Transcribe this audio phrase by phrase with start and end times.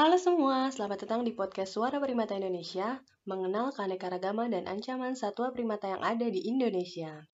[0.00, 5.92] Halo semua, selamat datang di podcast Suara Primata Indonesia, mengenal keanekaragaman dan ancaman satwa primata
[5.92, 7.28] yang ada di Indonesia.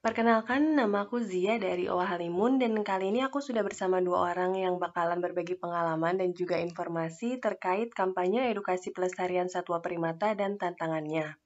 [0.00, 4.56] Perkenalkan, nama aku Zia dari Owa Halimun dan kali ini aku sudah bersama dua orang
[4.56, 11.36] yang bakalan berbagi pengalaman dan juga informasi terkait kampanye edukasi pelestarian satwa primata dan tantangannya.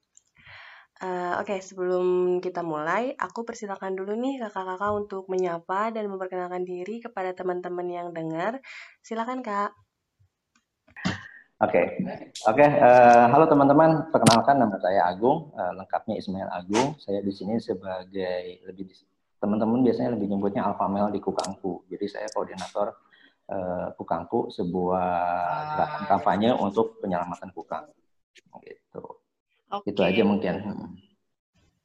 [0.99, 6.67] Uh, Oke, okay, sebelum kita mulai, aku persilakan dulu nih kakak-kakak untuk menyapa dan memperkenalkan
[6.67, 8.59] diri kepada teman-teman yang dengar.
[8.99, 9.71] Silakan kak.
[11.59, 11.85] Oke, okay.
[12.47, 12.55] oke.
[12.55, 14.11] Okay, uh, eh, halo teman-teman.
[14.11, 15.55] Perkenalkan nama saya Agung.
[15.55, 16.99] Uh, lengkapnya Ismail Agung.
[16.99, 18.91] Saya di sini sebagai lebih
[19.39, 21.87] teman-teman biasanya lebih nyebutnya alpha male di Kukangku.
[21.87, 22.95] Jadi saya koordinator
[23.47, 25.07] uh, Kukangku, sebuah
[25.79, 27.87] gerakan kampanye untuk penyelamatan kukang.
[28.35, 28.47] Gitu.
[28.55, 28.78] Okay.
[29.85, 30.55] Itu aja mungkin.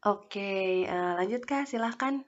[0.04, 2.24] Oke, uh, lanjut Kak, silahkan.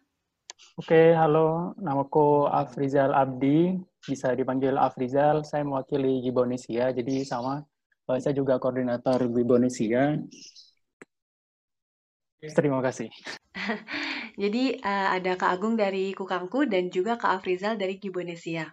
[0.81, 1.77] Oke, halo.
[1.77, 3.77] Namaku Afrizal Abdi.
[4.05, 5.45] Bisa dipanggil Afrizal.
[5.45, 7.65] Saya mewakili Gibonesia, jadi sama.
[8.09, 10.17] Uh, saya juga koordinator Gibonesia.
[12.41, 13.09] Terima kasih.
[14.43, 18.73] jadi uh, ada Kak Agung dari Kukangku dan juga Kak Afrizal dari Gibonesia.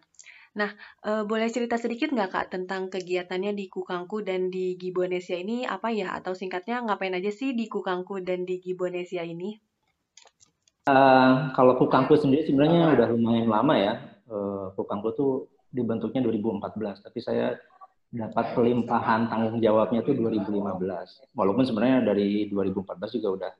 [0.53, 0.69] Nah,
[1.01, 5.89] e, boleh cerita sedikit nggak Kak tentang kegiatannya di Kukangku dan di Gibonesia ini apa
[5.89, 6.13] ya?
[6.13, 9.57] Atau singkatnya ngapain aja sih di Kukangku dan di Gibonesia ini?
[10.85, 13.93] Uh, kalau Kukangku sendiri sebenarnya udah lumayan lama ya.
[14.29, 15.31] Uh, Kukangku tuh
[15.73, 17.57] dibentuknya 2014, tapi saya
[18.13, 21.33] dapat pelimpahan tanggung jawabnya itu 2015.
[21.33, 23.51] Walaupun sebenarnya dari 2014 juga udah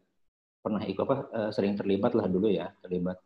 [0.62, 3.18] pernah ikut apa uh, sering terlibat lah dulu ya, terlibat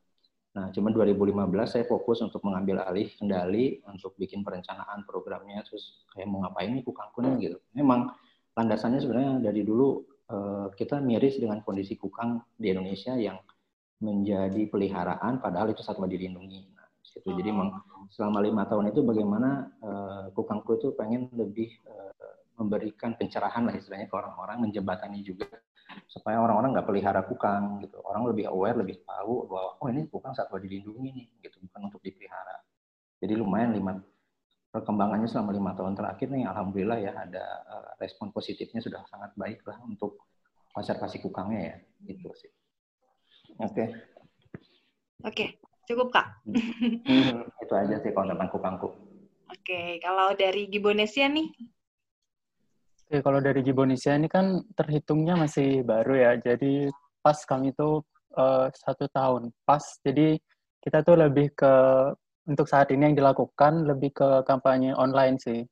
[0.57, 6.25] Nah, cuma 2015 saya fokus untuk mengambil alih kendali untuk bikin perencanaan programnya, terus kayak
[6.25, 7.61] mau ngapain nih kukangku gitu.
[7.77, 8.09] Memang
[8.57, 10.01] landasannya sebenarnya dari dulu
[10.33, 13.37] uh, kita miris dengan kondisi kukang di Indonesia yang
[14.01, 16.73] menjadi peliharaan, padahal itu satwa dilindungi.
[16.73, 17.29] Nah, situ.
[17.37, 17.77] Jadi memang
[18.09, 24.09] selama lima tahun itu bagaimana uh, kukangku itu pengen lebih uh, memberikan pencerahan lah istilahnya
[24.09, 25.45] ke orang-orang, menjembatani juga
[26.07, 30.35] supaya orang-orang nggak pelihara kukang gitu orang lebih aware lebih tahu bahwa oh ini kukang
[30.35, 32.63] satwa dilindungi nih gitu bukan untuk dipelihara
[33.23, 33.99] jadi lumayan lima
[34.71, 39.63] perkembangannya selama lima tahun terakhir nih alhamdulillah ya ada uh, respon positifnya sudah sangat baik
[39.63, 40.27] lah untuk
[40.75, 41.75] konservasi kukangnya ya
[42.13, 42.51] itu sih
[43.57, 43.87] oke okay.
[45.23, 45.49] oke okay.
[45.87, 49.97] cukup kak hmm, itu aja sih kalau tentang kukangku oke okay.
[50.03, 51.47] kalau dari Gibonesia nih
[53.07, 56.31] Oke, kalau dari Gibonesia ini kan terhitungnya masih baru ya.
[56.43, 56.91] Jadi
[57.23, 58.03] pas kami itu
[58.35, 59.79] uh, satu tahun pas.
[60.03, 60.35] Jadi
[60.83, 61.73] kita tuh lebih ke
[62.51, 65.63] untuk saat ini yang dilakukan lebih ke kampanye online sih.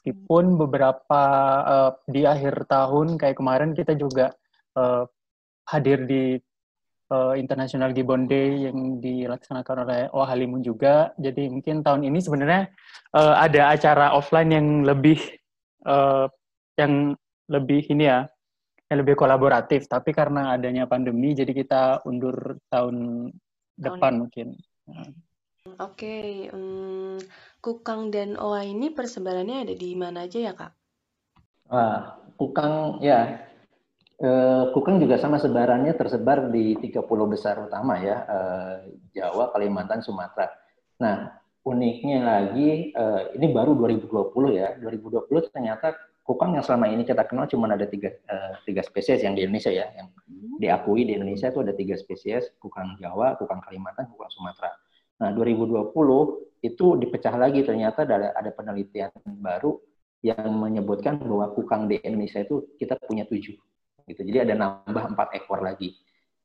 [0.00, 1.22] Meskipun beberapa
[1.68, 4.32] uh, di akhir tahun kayak kemarin kita juga
[4.72, 5.04] uh,
[5.68, 6.40] hadir di
[7.12, 11.12] uh, International Gibbon Day yang dilaksanakan oleh Halimun juga.
[11.20, 12.72] Jadi mungkin tahun ini sebenarnya
[13.12, 15.20] uh, ada acara offline yang lebih
[15.84, 16.32] uh,
[16.78, 17.18] yang
[17.50, 18.30] lebih ini ya,
[18.88, 19.90] yang lebih kolaboratif.
[19.90, 23.28] Tapi karena adanya pandemi, jadi kita undur tahun
[23.74, 24.48] depan oh, mungkin.
[24.88, 26.26] Oke, okay.
[26.54, 27.20] um,
[27.60, 30.72] Kukang dan Oa ini persebarannya ada di mana aja ya kak?
[31.68, 33.44] Wah, Kukang ya,
[34.16, 38.74] eh, Kukang juga sama sebarannya tersebar di tiga pulau besar utama ya, eh,
[39.12, 40.48] Jawa, Kalimantan, Sumatera.
[41.04, 41.36] Nah,
[41.68, 45.92] uniknya lagi, eh, ini baru 2020 ya, 2020 ternyata
[46.28, 49.72] kukang yang selama ini kita kenal cuma ada tiga, uh, tiga spesies yang di Indonesia
[49.72, 50.60] ya, yang hmm.
[50.60, 54.76] diakui di Indonesia itu ada tiga spesies, kukang Jawa, kukang Kalimantan, kukang Sumatera.
[55.24, 55.88] Nah, 2020
[56.68, 59.08] itu dipecah lagi ternyata ada, ada penelitian
[59.40, 59.80] baru
[60.20, 63.56] yang menyebutkan bahwa kukang di Indonesia itu kita punya tujuh.
[64.04, 64.20] Gitu.
[64.20, 65.96] Jadi ada nambah empat ekor lagi.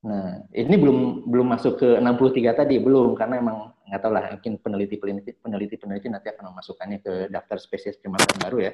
[0.03, 3.57] Nah, ini belum belum masuk ke 63 tadi, belum karena emang
[3.87, 8.31] nggak tahu lah mungkin peneliti peneliti peneliti peneliti nanti akan memasukkannya ke daftar spesies primata
[8.39, 8.71] baru ya.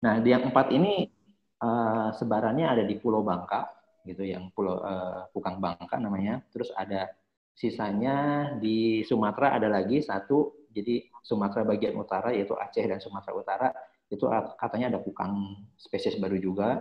[0.00, 1.04] Nah, di yang empat ini
[1.60, 3.68] uh, sebarannya ada di Pulau Bangka,
[4.08, 6.40] gitu, yang Pulau uh, Pukang Bangka namanya.
[6.48, 7.12] Terus ada
[7.52, 13.68] sisanya di Sumatera ada lagi satu, jadi Sumatera bagian utara yaitu Aceh dan Sumatera Utara
[14.08, 14.24] itu
[14.56, 16.80] katanya ada Pukang spesies baru juga.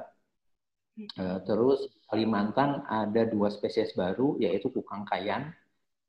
[1.16, 5.52] Uh, terus Kalimantan ada dua spesies baru yaitu Kukang Kayan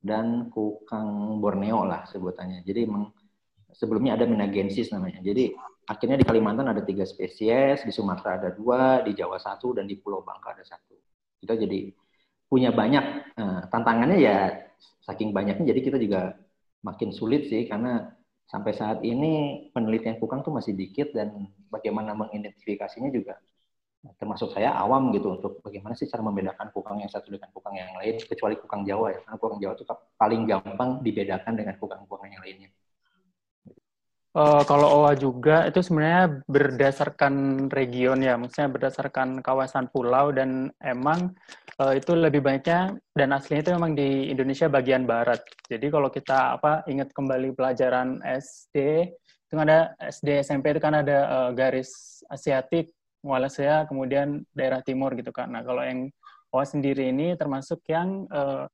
[0.01, 2.63] dan Kukang Borneo lah sebutannya.
[2.63, 3.11] Jadi memang
[3.75, 5.23] sebelumnya ada Minagensis namanya.
[5.23, 5.55] Jadi
[5.87, 9.99] akhirnya di Kalimantan ada tiga spesies, di Sumatera ada dua, di Jawa satu, dan di
[9.99, 10.95] Pulau Bangka ada satu.
[11.41, 11.91] Kita jadi
[12.51, 14.51] punya banyak nah, tantangannya ya
[15.07, 16.35] saking banyaknya jadi kita juga
[16.83, 18.11] makin sulit sih karena
[18.51, 23.39] sampai saat ini penelitian kukang tuh masih dikit dan bagaimana mengidentifikasinya juga
[24.17, 27.93] termasuk saya awam gitu untuk bagaimana sih cara membedakan kukang yang satu dengan kukang yang
[28.01, 29.85] lain kecuali kukang Jawa ya karena kukang Jawa itu
[30.17, 32.73] paling gampang dibedakan dengan kukang-kukang yang lainnya.
[34.31, 41.35] Uh, kalau OA juga itu sebenarnya berdasarkan region ya, maksudnya berdasarkan kawasan pulau dan emang
[41.83, 45.43] uh, itu lebih banyaknya dan aslinya itu memang di Indonesia bagian barat.
[45.67, 49.11] Jadi kalau kita apa ingat kembali pelajaran SD
[49.51, 52.95] itu ada SD SMP itu kan ada uh, garis Asiatik,
[53.27, 55.51] Wallacea, kemudian daerah timur gitu kan.
[55.51, 56.07] Nah kalau yang
[56.55, 58.71] OA sendiri ini termasuk yang uh,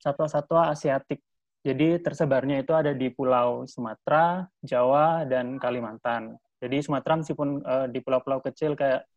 [0.00, 1.20] satwa-satwa Asiatik
[1.64, 6.36] jadi tersebarnya itu ada di Pulau Sumatera, Jawa, dan Kalimantan.
[6.60, 9.08] Jadi Sumatera meskipun uh, di pulau-pulau kecil kayak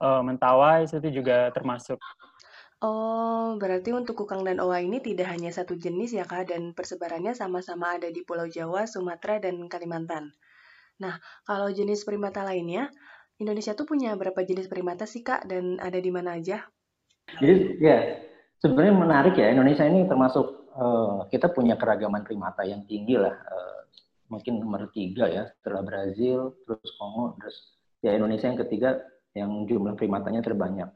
[0.00, 2.00] uh, Mentawai itu juga termasuk.
[2.82, 7.36] Oh, berarti untuk kukang dan owa ini tidak hanya satu jenis ya kak, dan persebarannya
[7.36, 10.34] sama-sama ada di Pulau Jawa, Sumatera, dan Kalimantan.
[10.98, 12.90] Nah, kalau jenis primata lainnya,
[13.38, 16.66] Indonesia tuh punya berapa jenis primata sih kak, dan ada di mana aja?
[17.38, 18.18] Jadi ya,
[18.58, 23.32] sebenarnya menarik ya, Indonesia ini termasuk uh, kita punya keragaman primata yang tinggi lah.
[23.32, 23.80] Uh,
[24.32, 28.90] mungkin nomor tiga ya, setelah Brazil, terus Kongo, terus ya Indonesia yang ketiga
[29.36, 30.88] yang jumlah primatanya terbanyak.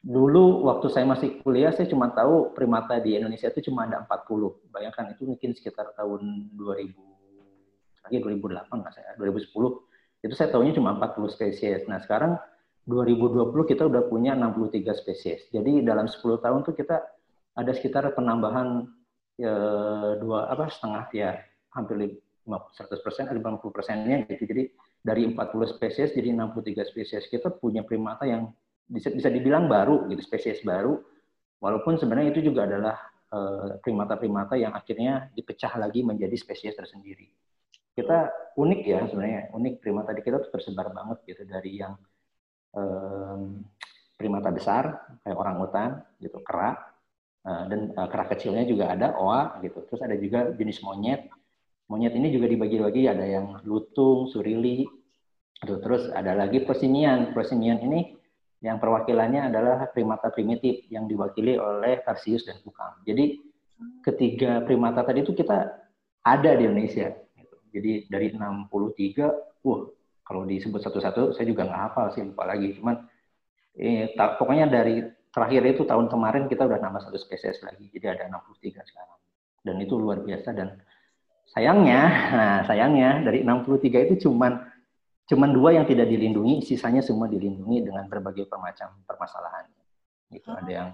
[0.00, 4.72] Dulu waktu saya masih kuliah, saya cuma tahu primata di Indonesia itu cuma ada 40.
[4.72, 10.24] Bayangkan itu mungkin sekitar tahun 2000, lagi 2008 nggak saya, 2010.
[10.24, 11.84] Itu saya tahunya cuma 40 spesies.
[11.84, 12.40] Nah sekarang
[12.88, 15.44] 2020 kita udah punya 63 spesies.
[15.52, 16.96] Jadi dalam 10 tahun tuh kita
[17.60, 18.88] ada sekitar penambahan
[19.40, 19.56] ya,
[20.20, 21.30] dua apa setengah ya.
[21.72, 24.42] Hampir 100 persen ada 50 persennya gitu.
[24.44, 24.64] Jadi
[25.00, 27.24] dari 40 spesies jadi 63 spesies.
[27.30, 28.52] Kita punya primata yang
[28.90, 30.98] bisa bisa dibilang baru gitu spesies baru.
[31.60, 32.96] Walaupun sebenarnya itu juga adalah
[33.30, 37.30] eh, primata-primata yang akhirnya dipecah lagi menjadi spesies tersendiri.
[37.94, 39.74] Kita unik ya sebenarnya unik.
[39.78, 41.94] Primata di kita tuh tersebar banget gitu dari yang
[42.74, 43.60] um,
[44.16, 44.84] primata besar
[45.22, 46.89] kayak orang hutan gitu kera Eh,
[47.44, 49.84] dan uh, kera kecilnya juga ada oa gitu.
[49.88, 51.28] Terus ada juga jenis monyet.
[51.90, 54.86] Monyet ini juga dibagi-bagi ada yang lutung surili
[55.58, 55.76] gitu.
[55.82, 58.16] terus ada lagi persinian persinian ini
[58.62, 63.36] yang perwakilannya adalah primata primitif yang diwakili oleh Tarsius dan Kukang jadi
[64.06, 65.68] ketiga primata tadi itu kita
[66.22, 67.56] ada di Indonesia gitu.
[67.74, 69.82] jadi dari 63 wah
[70.30, 72.78] kalau disebut satu-satu saya juga nggak hafal sih lupa lagi.
[72.78, 73.02] Cuman
[73.74, 78.30] eh, pokoknya dari terakhir itu tahun kemarin kita udah nambah satu spesies lagi, jadi ada
[78.30, 79.18] 63 sekarang.
[79.62, 80.78] Dan itu luar biasa dan
[81.54, 82.00] sayangnya,
[82.38, 84.66] nah sayangnya dari 63 itu cuman
[85.30, 89.70] cuman dua yang tidak dilindungi, sisanya semua dilindungi dengan berbagai macam permasalahan.
[90.30, 90.46] Gitu.
[90.50, 90.88] Ada yang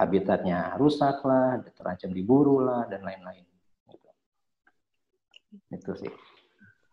[0.00, 3.44] habitatnya rusak lah, terancam diburu lah, dan lain-lain.
[3.92, 4.08] Gitu.
[5.68, 6.12] Itu sih.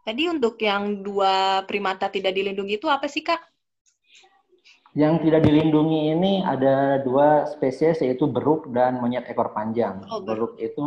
[0.04, 3.49] Tadi untuk yang dua primata tidak dilindungi itu apa sih, Kak?
[5.00, 10.04] Yang tidak dilindungi ini ada dua spesies yaitu beruk dan monyet ekor panjang.
[10.12, 10.84] Oh, beruk itu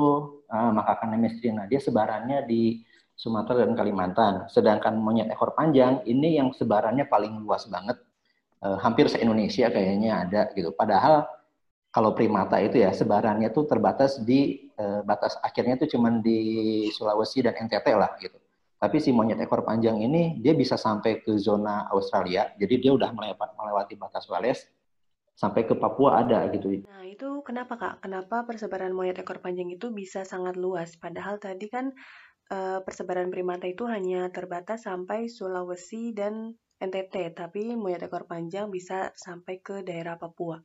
[0.53, 1.64] uh, makakan nemestrina.
[1.64, 2.85] Dia sebarannya di
[3.17, 4.53] Sumatera dan Kalimantan.
[4.53, 7.97] Sedangkan monyet ekor panjang ini yang sebarannya paling luas banget.
[8.61, 10.76] Uh, hampir se-Indonesia kayaknya ada gitu.
[10.76, 11.25] Padahal
[11.88, 17.41] kalau primata itu ya sebarannya tuh terbatas di uh, batas akhirnya itu cuma di Sulawesi
[17.41, 18.37] dan NTT lah gitu.
[18.82, 23.15] Tapi si monyet ekor panjang ini dia bisa sampai ke zona Australia, jadi dia udah
[23.15, 24.67] melewati batas Wales
[25.39, 26.82] sampai ke Papua ada gitu.
[26.82, 27.94] Nah itu kenapa kak?
[28.03, 30.98] Kenapa persebaran monyet ekor panjang itu bisa sangat luas?
[30.98, 31.94] Padahal tadi kan
[32.51, 36.51] e, persebaran primata itu hanya terbatas sampai Sulawesi dan
[36.82, 40.58] NTT, tapi monyet ekor panjang bisa sampai ke daerah Papua.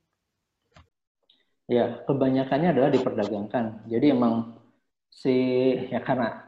[1.69, 3.85] Ya, kebanyakannya adalah diperdagangkan.
[3.85, 4.57] Jadi emang
[5.13, 5.37] si
[5.93, 6.46] ya karena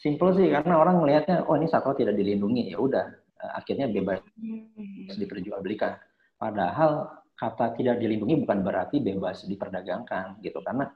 [0.00, 2.72] Simple sih karena orang melihatnya oh ini satwa tidak dilindungi.
[2.72, 3.04] Ya udah
[3.36, 5.12] eh, akhirnya bebas hmm.
[5.12, 6.00] diperjualbelikan.
[6.40, 10.64] Padahal kata tidak dilindungi bukan berarti bebas diperdagangkan gitu.
[10.64, 10.88] Karena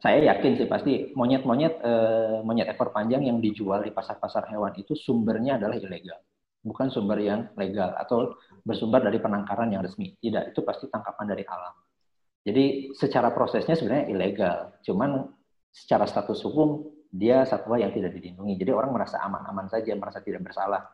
[0.00, 4.96] saya yakin sih pasti monyet-monyet eh, monyet ekor panjang yang dijual di pasar-pasar hewan itu
[4.96, 6.16] sumbernya adalah ilegal.
[6.64, 10.16] Bukan sumber yang legal atau bersumber dari penangkaran yang resmi.
[10.16, 11.76] Tidak itu pasti tangkapan dari alam.
[12.40, 14.58] Jadi secara prosesnya sebenarnya ilegal.
[14.80, 15.28] Cuman
[15.68, 18.54] secara status hukum dia satwa yang tidak dilindungi.
[18.54, 20.86] Jadi orang merasa aman-aman saja, merasa tidak bersalah.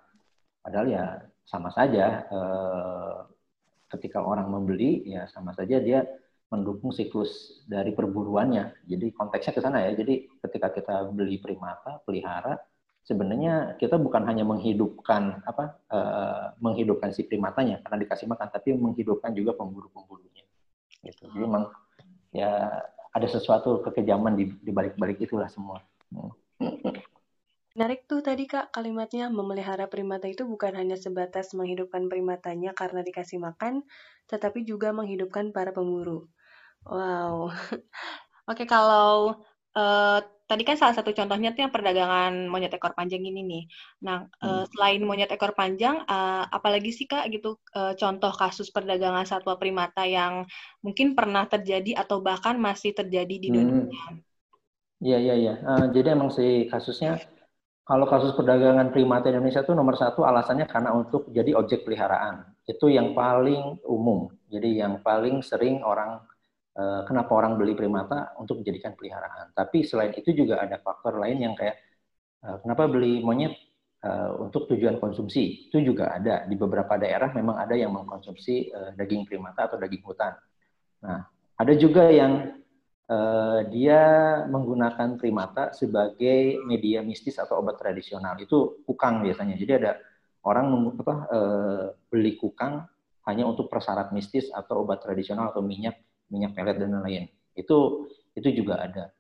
[0.65, 1.05] Padahal ya
[1.47, 3.17] sama saja eh,
[3.95, 6.03] ketika orang membeli ya sama saja dia
[6.51, 8.89] mendukung siklus dari perburuannya.
[8.89, 9.93] Jadi konteksnya ke sana ya.
[9.95, 12.59] Jadi ketika kita beli primata, pelihara,
[13.05, 19.37] sebenarnya kita bukan hanya menghidupkan apa eh, menghidupkan si primatanya karena dikasih makan, tapi menghidupkan
[19.37, 20.49] juga pemburu-pemburunya.
[21.05, 21.29] Gitu.
[21.29, 21.69] Jadi memang
[22.33, 22.83] ya
[23.13, 25.85] ada sesuatu kekejaman di, di balik-balik itulah semua.
[27.77, 33.37] Menarik tuh tadi Kak kalimatnya memelihara primata itu bukan hanya sebatas menghidupkan primatanya karena dikasih
[33.37, 33.85] makan,
[34.33, 36.25] tetapi juga menghidupkan para pemburu.
[36.89, 37.53] Wow.
[38.51, 39.45] Oke, kalau
[39.77, 40.19] uh,
[40.49, 43.65] tadi kan salah satu contohnya tuh yang perdagangan monyet ekor panjang ini nih.
[44.07, 44.41] Nah, hmm.
[44.41, 49.61] uh, selain monyet ekor panjang, uh, apalagi sih kak gitu uh, contoh kasus perdagangan satwa
[49.61, 50.49] primata yang
[50.81, 53.85] mungkin pernah terjadi atau bahkan masih terjadi di dunia?
[55.01, 55.55] Iya iya iya.
[55.61, 57.21] Uh, jadi emang sih kasusnya
[57.85, 62.57] kalau kasus perdagangan primata Indonesia itu nomor satu alasannya karena untuk jadi objek peliharaan.
[62.65, 64.33] Itu yang paling umum.
[64.49, 66.25] Jadi yang paling sering orang
[66.77, 69.49] Eh, kenapa orang beli primata untuk menjadikan peliharaan.
[69.57, 71.73] Tapi selain itu juga ada faktor lain yang kayak
[72.45, 73.57] eh, kenapa beli monyet
[74.39, 75.67] untuk tujuan konsumsi.
[75.67, 80.31] Itu juga ada di beberapa daerah memang ada yang mengkonsumsi daging primata atau daging hutan.
[81.03, 81.27] Nah,
[81.59, 82.55] ada juga yang
[83.71, 84.03] dia
[84.51, 88.35] menggunakan primata sebagai media mistis atau obat tradisional.
[88.43, 89.55] Itu kukang biasanya.
[89.55, 89.99] Jadi ada
[90.43, 91.15] orang apa,
[92.11, 92.83] beli kukang
[93.31, 97.31] hanya untuk persyarat mistis atau obat tradisional atau minyak minyak pelet dan lain-lain.
[97.55, 99.15] Itu itu juga ada.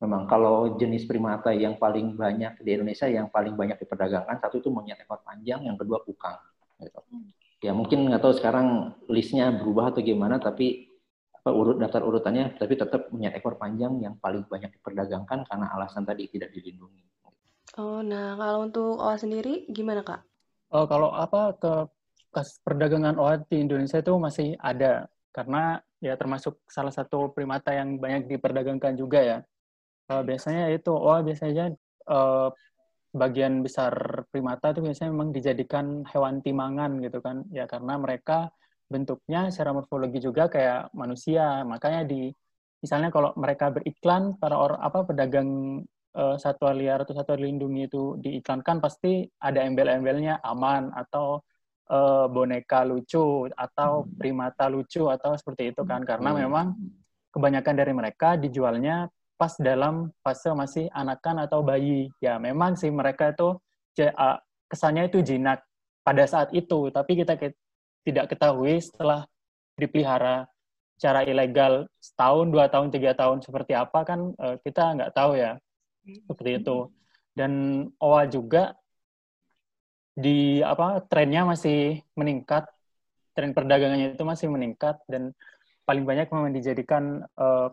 [0.00, 4.68] Memang kalau jenis primata yang paling banyak di Indonesia yang paling banyak diperdagangkan satu itu
[4.72, 6.36] monyet ekor panjang, yang kedua kukang.
[6.80, 7.00] Gitu.
[7.60, 10.89] Ya mungkin nggak tahu sekarang listnya berubah atau gimana, tapi
[11.40, 16.04] apa urut daftar urutannya, tapi tetap monyet ekor panjang yang paling banyak diperdagangkan karena alasan
[16.04, 17.00] tadi tidak dilindungi.
[17.80, 20.20] Oh, nah kalau untuk OA sendiri gimana kak?
[20.68, 21.72] Oh, kalau apa ke
[22.28, 27.96] kasus perdagangan OA di Indonesia itu masih ada karena ya termasuk salah satu primata yang
[27.96, 29.38] banyak diperdagangkan juga ya.
[30.12, 31.72] Uh, biasanya itu, oh biasanya
[32.10, 32.52] uh,
[33.16, 38.52] bagian besar primata itu biasanya memang dijadikan hewan timangan gitu kan, ya karena mereka
[38.90, 42.34] bentuknya secara morfologi juga kayak manusia, makanya di
[42.82, 45.48] misalnya kalau mereka beriklan para orang apa pedagang
[46.16, 51.44] uh, satwa liar atau satwa dilindungi itu diiklankan pasti ada embel-embelnya aman atau
[51.92, 54.16] uh, boneka lucu atau hmm.
[54.16, 56.38] primata lucu atau seperti itu kan karena hmm.
[56.48, 56.66] memang
[57.30, 59.06] kebanyakan dari mereka dijualnya
[59.38, 63.56] pas dalam fase masih anakan atau bayi ya memang sih mereka itu
[64.68, 65.64] kesannya itu jinak
[66.04, 67.40] pada saat itu tapi kita
[68.10, 69.24] tidak ketahui setelah
[69.78, 70.50] dipelihara
[71.00, 75.56] cara ilegal setahun dua tahun tiga tahun seperti apa kan eh, kita nggak tahu ya
[76.28, 76.92] seperti itu
[77.32, 77.52] dan
[77.96, 78.74] OA juga
[80.20, 82.66] di apa trennya masih meningkat,
[83.32, 85.32] tren perdagangannya itu masih meningkat dan
[85.88, 87.72] paling banyak memang dijadikan uh,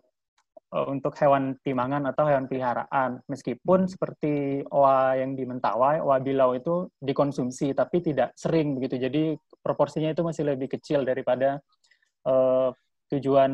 [0.71, 3.19] uh, untuk hewan timangan atau hewan peliharaan.
[3.27, 9.01] Meskipun seperti oa yang di Mentawai, oa bilau itu dikonsumsi tapi tidak sering begitu.
[9.01, 9.23] Jadi
[9.67, 11.59] proporsinya itu masih lebih kecil daripada
[12.23, 12.71] uh,
[13.11, 13.51] tujuan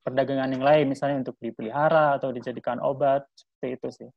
[0.00, 4.10] perdagangan yang lain, misalnya untuk dipelihara atau dijadikan obat seperti itu sih.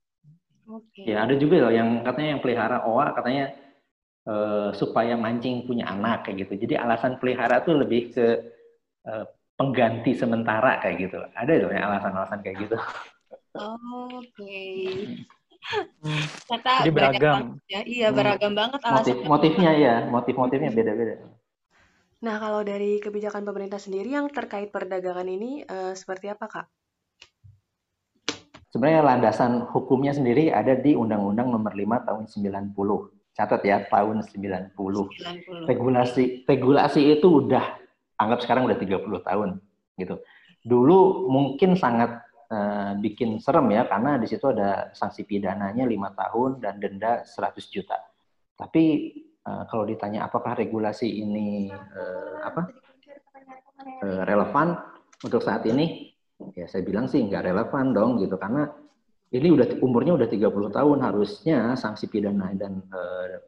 [0.64, 1.12] Okay.
[1.12, 3.52] Ya ada juga loh yang katanya yang pelihara oa katanya
[4.28, 6.64] uh, supaya mancing punya anak kayak gitu.
[6.64, 8.28] Jadi alasan pelihara tuh lebih ke
[9.04, 9.28] uh,
[9.60, 11.20] pengganti sementara kayak gitu.
[11.36, 12.78] Ada loh ya alasan-alasan kayak gitu.
[13.60, 14.24] Oke.
[14.32, 14.80] Okay.
[16.48, 17.56] Kata Jadi beragam.
[17.72, 17.82] Ya.
[17.88, 18.18] Iya, hmm.
[18.20, 18.60] beragam hmm.
[18.60, 19.00] banget alasan.
[19.00, 21.16] Motif, motifnya ya, motif-motifnya beda-beda.
[22.24, 26.66] Nah, kalau dari kebijakan pemerintah sendiri yang terkait perdagangan ini uh, seperti apa, Kak?
[28.72, 34.78] Sebenarnya landasan hukumnya sendiri ada di Undang-Undang Nomor 5 Tahun 90 catat ya tahun 90.
[34.78, 35.70] 90.
[35.70, 37.82] Regulasi regulasi itu udah
[38.22, 39.50] anggap sekarang udah 30 tahun
[39.98, 40.16] gitu.
[40.64, 46.62] Dulu mungkin sangat uh, bikin serem ya karena di situ ada sanksi pidananya lima tahun
[46.62, 47.98] dan denda 100 juta.
[48.54, 49.12] Tapi
[49.48, 52.62] uh, kalau ditanya apakah regulasi ini uh, apa
[54.04, 54.80] uh, relevan
[55.24, 56.12] untuk saat ini,
[56.52, 58.68] ya saya bilang sih nggak relevan dong gitu karena
[59.34, 63.00] ini udah umurnya udah 30 tahun harusnya sanksi pidana dan e,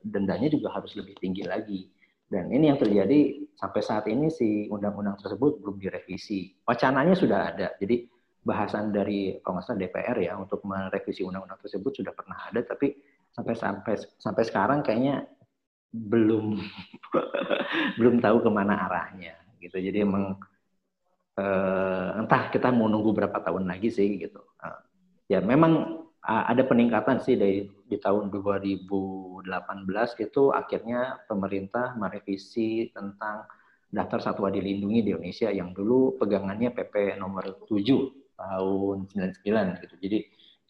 [0.02, 1.86] dendanya juga harus lebih tinggi lagi.
[2.26, 6.58] Dan ini yang terjadi sampai saat ini si undang-undang tersebut belum direvisi.
[6.66, 7.68] Wacananya sudah ada.
[7.78, 8.02] Jadi
[8.42, 12.94] bahasan dari kalau nggak salah DPR ya untuk merevisi undang-undang tersebut sudah pernah ada tapi
[13.34, 15.26] sampai sampai sampai sekarang kayaknya
[15.96, 16.60] belum
[18.00, 19.80] belum tahu ke mana arahnya gitu.
[19.80, 20.36] Jadi emang
[21.40, 24.44] eh, entah kita mau nunggu berapa tahun lagi sih gitu.
[24.60, 24.80] Nah,
[25.32, 29.46] ya memang ada peningkatan sih dari di tahun 2018
[30.26, 33.46] itu akhirnya pemerintah merevisi tentang
[33.94, 37.78] daftar satwa dilindungi di Indonesia yang dulu pegangannya PP nomor 7
[38.36, 39.96] tahun 99 gitu.
[40.02, 40.18] Jadi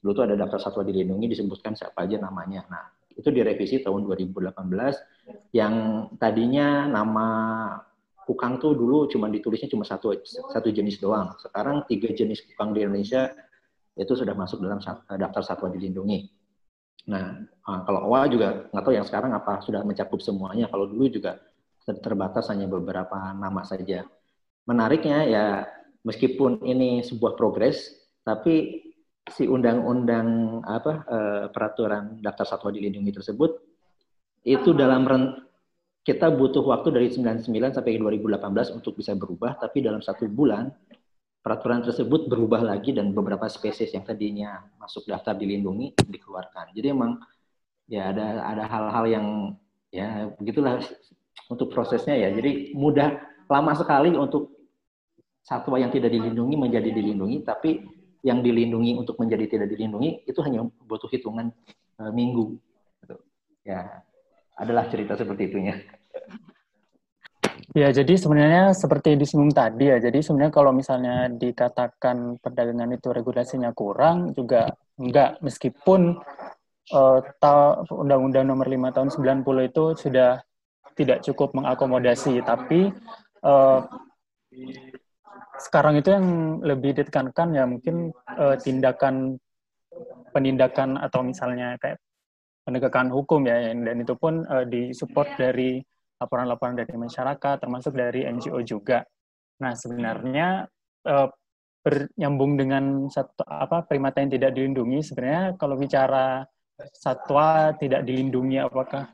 [0.03, 2.67] dulu tuh ada daftar satwa dilindungi disebutkan siapa aja namanya.
[2.67, 4.51] Nah, itu direvisi tahun 2018
[5.55, 7.27] yang tadinya nama
[8.25, 11.38] kukang tuh dulu cuma ditulisnya cuma satu satu jenis doang.
[11.38, 13.29] Sekarang tiga jenis kukang di Indonesia
[13.96, 16.27] itu sudah masuk dalam eh, daftar satwa dilindungi.
[17.10, 20.65] Nah, eh, kalau OA juga nggak tahu yang sekarang apa sudah mencakup semuanya.
[20.67, 21.38] Kalau dulu juga
[21.86, 24.01] terbatas hanya beberapa nama saja.
[24.65, 25.46] Menariknya ya
[26.01, 27.94] meskipun ini sebuah progres,
[28.25, 28.82] tapi
[29.29, 33.58] si undang-undang apa uh, peraturan daftar satwa dilindungi tersebut
[34.46, 35.10] itu dalam
[36.06, 40.70] kita butuh waktu dari 99 sampai 2018 untuk bisa berubah, tapi dalam satu bulan
[41.42, 46.78] peraturan tersebut berubah lagi dan beberapa spesies yang tadinya masuk daftar dilindungi dikeluarkan.
[46.78, 47.18] Jadi emang
[47.90, 49.28] ya ada ada hal-hal yang
[49.90, 50.78] ya begitulah
[51.50, 52.30] untuk prosesnya ya.
[52.34, 53.18] Jadi mudah
[53.50, 54.54] lama sekali untuk
[55.42, 57.82] satwa yang tidak dilindungi menjadi dilindungi, tapi
[58.25, 61.54] yang dilindungi untuk menjadi tidak dilindungi itu hanya butuh hitungan
[62.02, 62.58] uh, minggu.
[63.06, 63.16] Gitu.
[63.70, 64.02] Ya,
[64.56, 65.76] adalah cerita seperti itunya.
[67.76, 70.00] Ya, jadi sebenarnya seperti disinggung tadi ya.
[70.00, 76.16] Jadi sebenarnya kalau misalnya dikatakan perdagangan itu regulasinya kurang juga enggak meskipun
[76.96, 77.20] uh,
[77.92, 79.10] Undang-Undang Nomor 5 Tahun
[79.44, 80.40] 90 itu sudah
[80.96, 82.88] tidak cukup mengakomodasi, tapi
[83.44, 83.84] uh,
[85.60, 86.28] sekarang itu yang
[86.64, 89.36] lebih ditekankan ya mungkin uh, tindakan
[90.32, 92.00] penindakan atau misalnya kayak
[92.66, 95.78] penegakan hukum ya dan itu pun uh, disupport dari
[96.18, 99.06] laporan-laporan dari masyarakat termasuk dari NGO juga.
[99.62, 100.66] Nah sebenarnya
[101.06, 101.30] uh,
[101.86, 106.42] bernyambung dengan satu apa primata yang tidak dilindungi sebenarnya kalau bicara
[106.98, 109.14] satwa tidak dilindungi apakah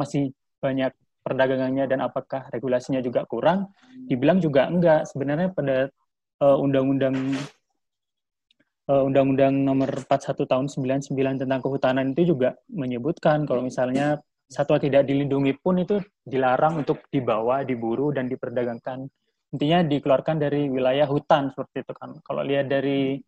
[0.00, 3.68] masih banyak perdagangannya dan apakah regulasinya juga kurang?
[4.08, 5.04] Dibilang juga enggak.
[5.12, 5.92] Sebenarnya pada
[6.40, 7.55] undang-undang uh, Eh,
[8.86, 15.58] Undang-Undang Nomor 41 Tahun 99 tentang kehutanan itu juga menyebutkan kalau misalnya satwa tidak dilindungi
[15.58, 19.10] pun itu dilarang untuk dibawa, diburu dan diperdagangkan.
[19.50, 22.14] Intinya dikeluarkan dari wilayah hutan seperti itu kan.
[22.22, 23.18] Kalau lihat dari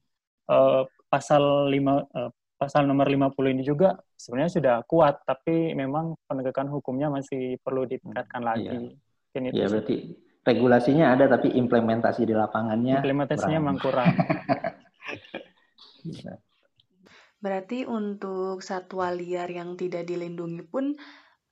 [0.50, 6.19] uh, pasal 5 uh, eh, pasal nomor 50 ini juga sebenarnya sudah kuat tapi memang
[6.26, 8.78] penegakan hukumnya masih perlu ditingkatkan hmm, lagi.
[9.39, 9.97] Iya, ya, berarti
[10.43, 13.63] regulasinya ada tapi implementasi di lapangannya implementasinya kurang.
[13.63, 14.09] memang kurang.
[17.38, 20.99] Berarti untuk satwa liar yang tidak dilindungi pun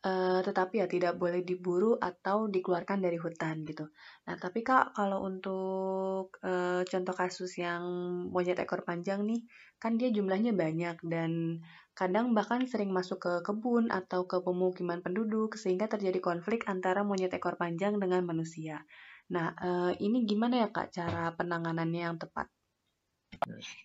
[0.07, 3.91] uh, tetapi ya tidak boleh diburu atau dikeluarkan dari hutan gitu.
[4.27, 7.83] Nah, tapi Kak kalau untuk uh, contoh kasus yang
[8.31, 9.43] monyet ekor panjang nih,
[9.83, 11.63] kan dia jumlahnya banyak dan
[11.97, 17.33] kadang bahkan sering masuk ke kebun atau ke pemukiman penduduk sehingga terjadi konflik antara monyet
[17.35, 18.85] ekor panjang dengan manusia.
[19.33, 22.47] Nah, uh, ini gimana ya Kak cara penanganannya yang tepat?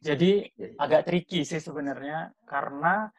[0.02, 0.46] Jadi
[0.80, 3.10] agak tricky sih sebenarnya karena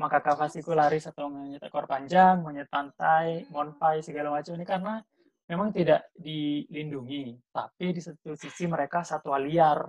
[0.00, 5.04] maka fascicularis atau monyet ekor panjang, monyet pantai, monpai segala macam ini karena
[5.52, 9.84] memang tidak dilindungi, tapi di satu sisi mereka satwa liar.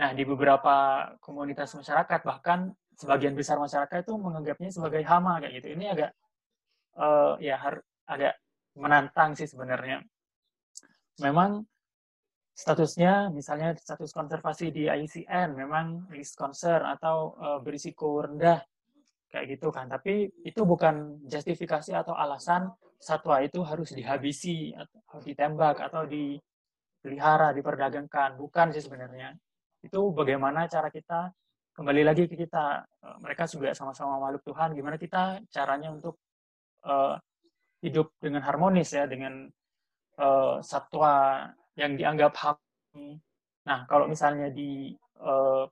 [0.00, 5.68] Nah, di beberapa komunitas masyarakat bahkan sebagian besar masyarakat itu menganggapnya sebagai hama kayak gitu.
[5.76, 6.10] Ini agak
[6.96, 7.56] uh, ya
[8.08, 8.34] agak
[8.76, 10.00] menantang sih sebenarnya.
[11.20, 11.64] Memang
[12.58, 18.58] statusnya misalnya status konservasi di ICN memang risk concern atau uh, berisiko rendah
[19.30, 19.86] kayak gitu kan.
[19.86, 22.66] Tapi itu bukan justifikasi atau alasan
[22.98, 28.34] satwa itu harus dihabisi atau ditembak atau dipelihara diperdagangkan.
[28.34, 29.38] Bukan sih sebenarnya.
[29.78, 31.30] Itu bagaimana cara kita
[31.78, 36.18] kembali lagi ke kita uh, mereka juga sama-sama makhluk Tuhan gimana kita caranya untuk
[36.82, 37.14] uh,
[37.86, 39.46] hidup dengan harmonis ya dengan
[40.18, 41.46] uh, satwa
[41.78, 42.58] yang dianggap ham.
[43.62, 44.90] Nah, kalau misalnya di
[45.22, 45.64] uh,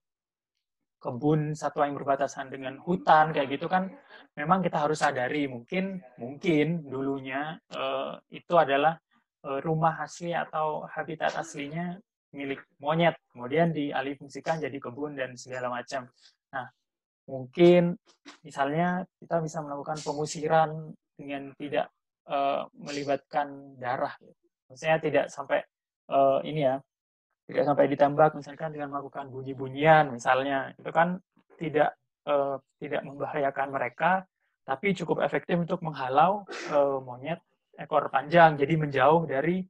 [1.03, 3.91] kebun satwa yang berbatasan dengan hutan kayak gitu kan,
[4.39, 8.95] memang kita harus sadari mungkin mungkin dulunya uh, itu adalah
[9.43, 11.99] uh, rumah asli atau habitat aslinya
[12.31, 16.07] milik monyet, kemudian dialihfungsikan jadi kebun dan segala macam.
[16.53, 16.69] Nah,
[17.27, 17.97] mungkin
[18.45, 21.89] misalnya kita bisa melakukan pengusiran dengan tidak
[22.29, 24.13] uh, melibatkan darah,
[24.69, 25.65] maksudnya tidak sampai
[26.11, 26.77] uh, ini ya
[27.47, 30.75] tidak sampai ditembak misalkan dengan melakukan bunyi-bunyian misalnya.
[30.75, 31.23] Itu kan
[31.57, 31.95] tidak
[32.27, 34.27] uh, tidak membahayakan mereka
[34.67, 36.43] tapi cukup efektif untuk menghalau
[36.75, 37.39] uh, monyet
[37.79, 38.59] ekor panjang.
[38.59, 39.63] Jadi menjauh dari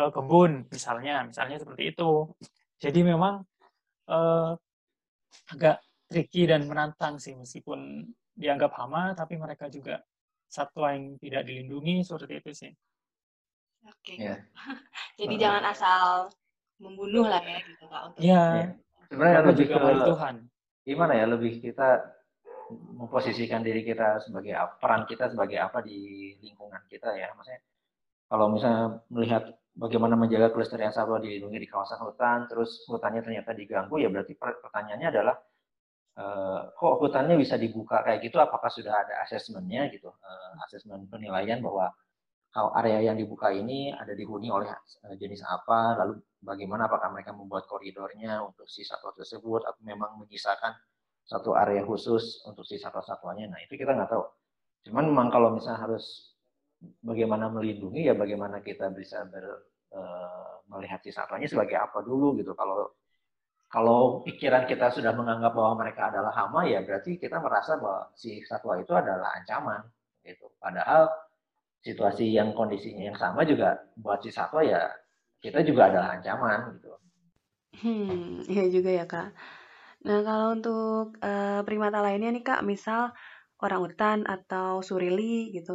[0.00, 2.32] uh, kebun misalnya misalnya seperti itu.
[2.78, 3.44] Jadi memang
[4.08, 4.56] uh,
[5.52, 10.00] agak tricky dan menantang sih meskipun dianggap hama tapi mereka juga
[10.48, 12.72] satwa yang tidak dilindungi seperti itu sih
[13.86, 14.14] Oke.
[14.14, 14.16] Okay.
[14.18, 14.26] Ya.
[14.26, 14.38] Yeah.
[15.20, 16.02] Jadi uh, jangan asal
[16.78, 18.42] membunuh lah ya gitu Kak untuk Iya.
[18.42, 18.68] Yeah.
[19.08, 20.34] Sebenarnya lebih ke Tuhan.
[20.84, 21.88] Gimana ya lebih kita
[22.72, 27.32] memposisikan diri kita sebagai apa, peran kita sebagai apa di lingkungan kita ya.
[27.32, 27.60] Maksudnya
[28.28, 33.96] kalau misalnya melihat bagaimana menjaga kelestarian satwa dilindungi di kawasan hutan, terus hutannya ternyata diganggu,
[34.02, 35.36] ya berarti pertanyaannya adalah
[36.20, 38.36] uh, kok hutannya bisa dibuka kayak gitu?
[38.36, 41.88] Apakah sudah ada asesmennya gitu, uh, asesmen penilaian bahwa
[42.74, 47.70] area yang dibuka ini ada dihuni oleh uh, jenis apa, lalu bagaimana apakah mereka membuat
[47.70, 50.74] koridornya untuk si satwa tersebut atau memang menyisakan
[51.28, 53.54] satu area khusus untuk si satwa-satwanya.
[53.54, 54.24] Nah, itu kita nggak tahu.
[54.90, 56.34] Cuman memang kalau misalnya harus
[57.02, 59.44] bagaimana melindungi ya bagaimana kita bisa ber,
[59.92, 62.56] uh, melihat si satwanya sebagai apa dulu gitu.
[62.56, 62.96] Kalau
[63.68, 68.40] kalau pikiran kita sudah menganggap bahwa mereka adalah hama ya berarti kita merasa bahwa si
[68.48, 69.84] satwa itu adalah ancaman
[70.24, 70.48] gitu.
[70.56, 71.12] Padahal
[71.86, 73.68] situasi yang kondisinya yang sama juga
[74.02, 74.82] buat si satwa ya
[75.44, 76.90] kita juga adalah ancaman gitu.
[77.80, 79.26] Hmm, iya juga ya kak.
[80.06, 83.00] Nah, kalau untuk uh, primata lainnya nih Kak, misal
[83.64, 85.74] orang utan atau surili gitu,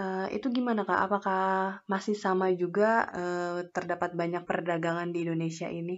[0.00, 1.00] uh, itu gimana Kak?
[1.08, 1.42] Apakah
[1.92, 5.96] masih sama juga uh, terdapat banyak perdagangan di Indonesia ini?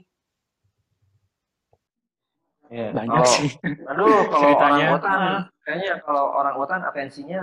[2.68, 3.50] Ya, Banyak kalau, sih.
[3.90, 5.20] Aduh, kalau Ceritanya, orang utan,
[5.64, 7.42] kayaknya kalau orang utan atensinya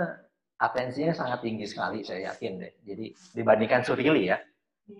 [0.56, 2.72] atensinya sangat tinggi sekali, saya yakin deh.
[2.84, 4.40] Jadi dibandingkan surili ya,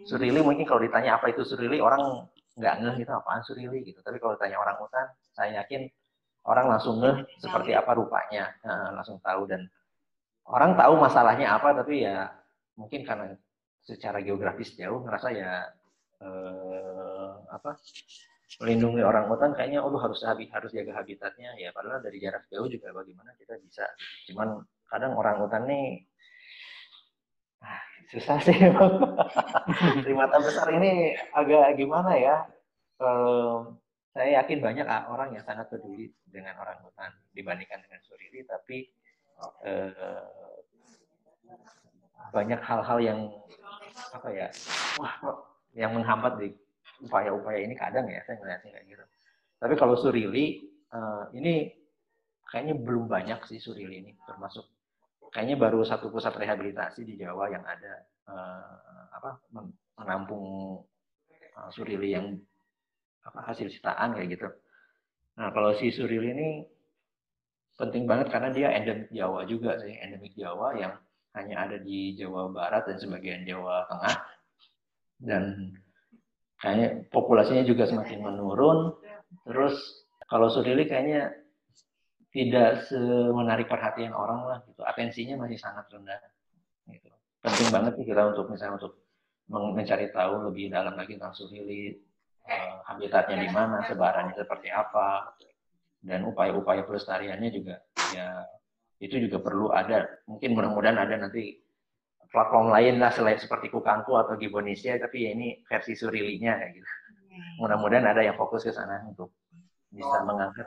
[0.05, 3.85] surili mungkin kalau ditanya apa itu surili, orang nggak ngeh gitu apaan surili?
[3.85, 4.01] gitu.
[4.05, 5.89] Tapi kalau tanya orang hutan, saya yakin
[6.49, 9.49] orang langsung ngeh seperti apa rupanya, nah, langsung tahu.
[9.49, 9.65] Dan
[10.49, 12.29] orang tahu masalahnya apa, tapi ya
[12.77, 13.33] mungkin karena
[13.81, 15.53] secara geografis jauh ngerasa ya
[16.21, 17.79] eh, apa
[18.57, 21.57] melindungi orang hutan kayaknya oh harus harus jaga habitatnya.
[21.57, 23.85] Ya padahal dari jarak jauh juga bagaimana kita bisa.
[24.29, 26.07] Cuman kadang orang hutan nih
[27.63, 28.57] ah, susah sih
[30.03, 32.37] primata besar ini agak gimana ya?
[32.97, 33.77] Um,
[34.17, 38.89] saya yakin banyak orang yang sangat peduli dengan orang hutan dibandingkan dengan surili tapi
[39.61, 40.25] uh,
[42.33, 43.21] banyak hal-hal yang
[44.17, 44.49] apa ya
[44.97, 45.15] wah
[45.77, 46.49] yang menghambat di
[47.05, 49.05] upaya-upaya ini kadang ya saya ngeliatnya kayak gitu.
[49.61, 51.69] Tapi kalau surili uh, ini
[52.49, 54.65] kayaknya belum banyak sih surili ini termasuk
[55.37, 59.37] kayaknya baru satu pusat rehabilitasi di Jawa yang ada uh, apa
[60.01, 60.81] menampung
[61.61, 62.41] uh, surili yang
[63.21, 64.49] apa hasil sitaan kayak gitu.
[65.37, 66.49] Nah kalau si surili ini
[67.77, 70.97] penting banget karena dia endemik Jawa juga sih endemik Jawa yang
[71.37, 74.17] hanya ada di Jawa Barat dan sebagian Jawa Tengah
[75.21, 75.45] dan
[76.65, 78.97] kayaknya populasinya juga semakin menurun.
[79.45, 79.77] Terus
[80.33, 81.37] kalau surili kayaknya
[82.37, 84.85] tidak semenarik perhatian orang lah gitu.
[84.85, 86.21] Atensinya masih sangat rendah.
[86.93, 87.09] Gitu.
[87.41, 88.93] Penting banget sih kita untuk misalnya untuk
[89.49, 91.97] mencari tahu lebih dalam lagi tentang surili,
[92.45, 95.33] eh, habitatnya di mana, sebarannya seperti apa,
[96.05, 97.81] dan upaya-upaya pelestariannya juga
[98.13, 98.45] ya
[99.01, 100.05] itu juga perlu ada.
[100.29, 101.57] Mungkin mudah-mudahan ada nanti
[102.29, 106.89] platform lain lah selain seperti Kukanku atau Gibonesia, tapi ya ini versi surilinya kayak gitu.
[107.33, 107.53] Hmm.
[107.65, 109.33] Mudah-mudahan ada yang fokus ke sana untuk
[109.93, 110.67] bisa mengangkat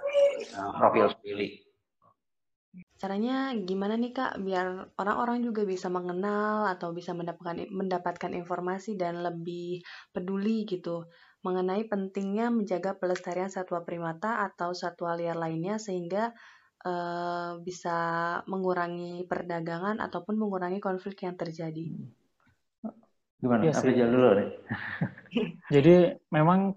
[0.55, 1.51] uh, profil pilih.
[3.01, 9.25] Caranya gimana nih Kak biar orang-orang juga bisa mengenal atau bisa mendapatkan mendapatkan informasi dan
[9.25, 9.81] lebih
[10.13, 16.35] peduli gitu mengenai pentingnya menjaga pelestarian satwa primata atau satwa liar lainnya sehingga
[16.83, 17.97] uh, bisa
[18.45, 21.95] mengurangi perdagangan ataupun mengurangi konflik yang terjadi.
[23.39, 23.61] Gimana?
[23.63, 24.49] Ya, Apa dulu nih?
[25.75, 25.95] Jadi
[26.27, 26.75] memang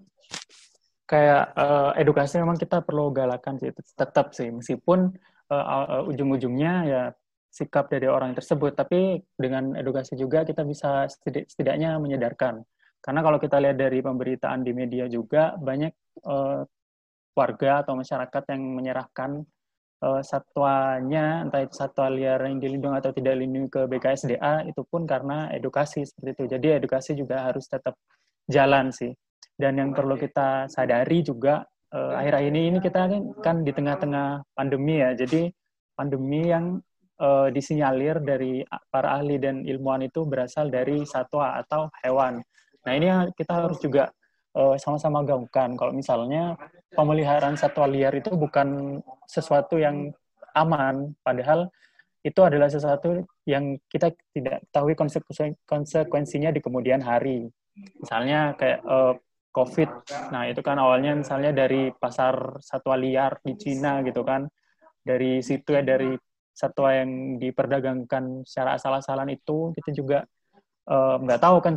[1.13, 4.49] kayak uh, edukasi memang kita perlu galakan sih tetap sih.
[4.49, 5.13] Meskipun
[5.53, 5.65] uh,
[6.01, 7.03] uh, ujung-ujungnya ya
[7.53, 11.05] sikap dari orang tersebut tapi dengan edukasi juga kita bisa
[11.53, 12.65] setidaknya menyadarkan.
[12.97, 15.93] Karena kalau kita lihat dari pemberitaan di media juga banyak
[16.25, 16.65] uh,
[17.37, 19.45] warga atau masyarakat yang menyerahkan
[20.01, 25.05] uh, satwanya entah itu satwa liar yang dilindungi atau tidak dilindungi ke BKSDA itu pun
[25.05, 26.43] karena edukasi seperti itu.
[26.57, 27.93] Jadi edukasi juga harus tetap
[28.49, 29.13] jalan sih
[29.57, 34.41] dan yang perlu kita sadari juga uh, akhir-akhir ini ini kita kan, kan di tengah-tengah
[34.57, 35.13] pandemi ya.
[35.13, 35.47] Jadi
[35.93, 36.81] pandemi yang
[37.21, 42.41] uh, disinyalir dari para ahli dan ilmuwan itu berasal dari satwa atau hewan.
[42.83, 44.11] Nah, ini kita harus juga
[44.57, 45.77] uh, sama-sama gaungkan.
[45.77, 46.57] Kalau misalnya
[46.91, 50.11] pemeliharaan satwa liar itu bukan sesuatu yang
[50.53, 51.69] aman, padahal
[52.23, 54.95] itu adalah sesuatu yang kita tidak tahu
[55.67, 57.51] konsekuensinya di kemudian hari.
[57.99, 59.13] Misalnya kayak uh,
[59.53, 59.89] COVID.
[60.33, 64.49] Nah, itu kan awalnya misalnya dari pasar satwa liar di Cina gitu kan.
[65.05, 66.17] Dari situ ya, dari
[66.49, 70.19] satwa yang diperdagangkan secara asal-asalan itu, kita juga
[70.89, 71.73] uh, nggak tahu kan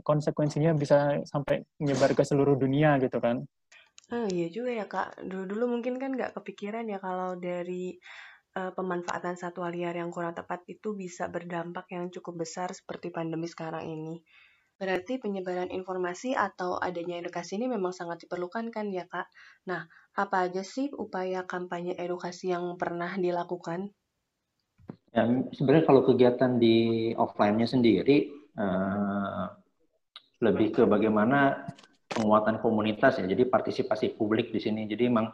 [0.00, 3.42] konsekuensinya bisa sampai menyebar ke seluruh dunia gitu kan.
[4.06, 5.26] Ah, iya juga ya Kak.
[5.26, 7.98] Dulu-dulu mungkin kan nggak kepikiran ya kalau dari
[8.54, 13.50] uh, pemanfaatan satwa liar yang kurang tepat itu bisa berdampak yang cukup besar seperti pandemi
[13.50, 14.22] sekarang ini.
[14.76, 19.24] Berarti penyebaran informasi atau adanya edukasi ini memang sangat diperlukan kan ya Kak?
[19.72, 23.88] Nah, apa aja sih upaya kampanye edukasi yang pernah dilakukan?
[25.16, 25.24] Ya,
[25.56, 28.28] sebenarnya kalau kegiatan di offline-nya sendiri
[28.60, 29.48] uh,
[30.44, 31.64] lebih ke bagaimana
[32.12, 33.24] penguatan komunitas ya.
[33.24, 34.84] Jadi partisipasi publik di sini.
[34.84, 35.32] Jadi memang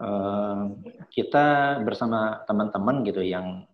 [0.00, 0.72] uh,
[1.12, 3.68] kita bersama teman-teman gitu yang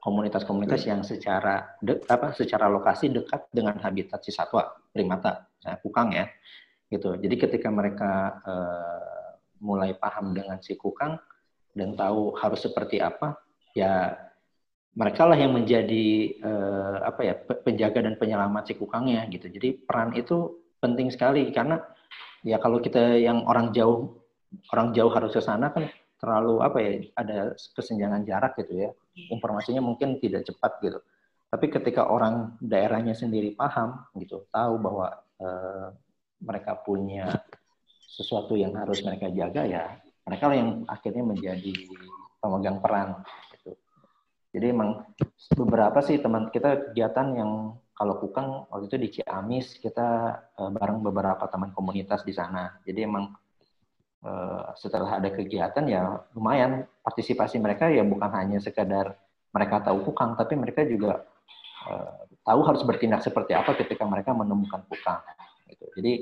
[0.00, 6.16] komunitas-komunitas yang secara de, apa secara lokasi dekat dengan habitat si satwa primata, nah, kukang
[6.16, 6.24] ya,
[6.88, 7.20] gitu.
[7.20, 11.20] Jadi ketika mereka uh, mulai paham dengan si kukang
[11.76, 13.36] dan tahu harus seperti apa,
[13.76, 14.16] ya
[14.96, 19.52] mereka lah yang menjadi uh, apa ya penjaga dan penyelamat si kukangnya gitu.
[19.52, 21.76] Jadi peran itu penting sekali karena
[22.40, 24.16] ya kalau kita yang orang jauh
[24.72, 25.86] orang jauh harus ke sana kan
[26.20, 28.90] terlalu apa ya ada kesenjangan jarak gitu ya iya.
[29.16, 30.98] Informasinya mungkin tidak cepat gitu.
[31.50, 35.48] Tapi ketika orang daerahnya sendiri paham gitu tahu bahwa e,
[36.38, 37.26] mereka punya
[38.06, 39.84] sesuatu yang harus mereka jaga ya
[40.30, 41.74] mereka yang akhirnya menjadi
[42.38, 43.18] pemegang peran
[43.50, 43.74] gitu.
[44.54, 45.02] Jadi emang
[45.58, 47.52] beberapa sih teman kita kegiatan yang
[47.98, 52.78] kalau Kukang waktu itu di Ciamis kita e, bareng beberapa teman komunitas di sana.
[52.86, 53.34] Jadi emang
[54.20, 56.84] Eh, setelah ada kegiatan ya lumayan.
[57.00, 59.16] Partisipasi mereka ya bukan hanya sekadar
[59.50, 61.26] mereka tahu kukang tapi mereka juga
[61.88, 65.24] uh, tahu harus bertindak seperti apa ketika mereka menemukan kukang
[65.72, 65.88] gitu.
[65.96, 66.12] Jadi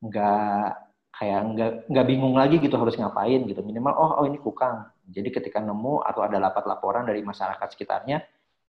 [0.00, 0.66] nggak
[1.14, 3.60] kayak nggak nggak bingung lagi gitu harus ngapain gitu.
[3.60, 8.24] Minimal oh oh ini kukang jadi ketika nemu atau ada lapat laporan dari masyarakat sekitarnya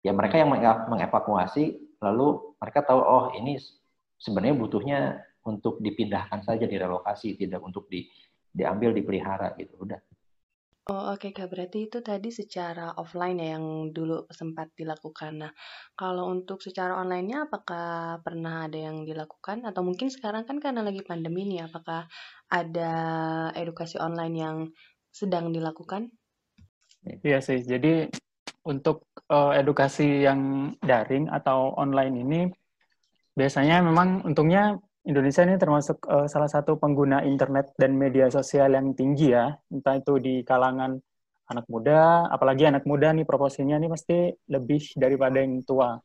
[0.05, 0.53] ya mereka yang
[0.87, 3.57] mengevakuasi lalu mereka tahu oh ini
[4.21, 4.99] sebenarnya butuhnya
[5.43, 8.05] untuk dipindahkan saja direlokasi tidak untuk di
[8.53, 9.99] diambil dipelihara gitu udah
[10.89, 15.37] Oh oke okay, Kak, berarti itu tadi secara offline ya yang dulu sempat dilakukan.
[15.37, 15.53] Nah,
[15.93, 21.05] kalau untuk secara online-nya apakah pernah ada yang dilakukan atau mungkin sekarang kan karena lagi
[21.05, 22.09] pandemi nih, apakah
[22.49, 22.93] ada
[23.53, 24.57] edukasi online yang
[25.13, 26.09] sedang dilakukan?
[27.05, 28.09] Iya sih, jadi
[28.65, 32.41] untuk uh, edukasi yang daring atau online ini
[33.37, 38.93] biasanya memang untungnya Indonesia ini termasuk uh, salah satu pengguna internet dan media sosial yang
[38.93, 41.01] tinggi ya, entah itu di kalangan
[41.49, 45.97] anak muda, apalagi anak muda nih proporsinya nih pasti lebih daripada yang tua.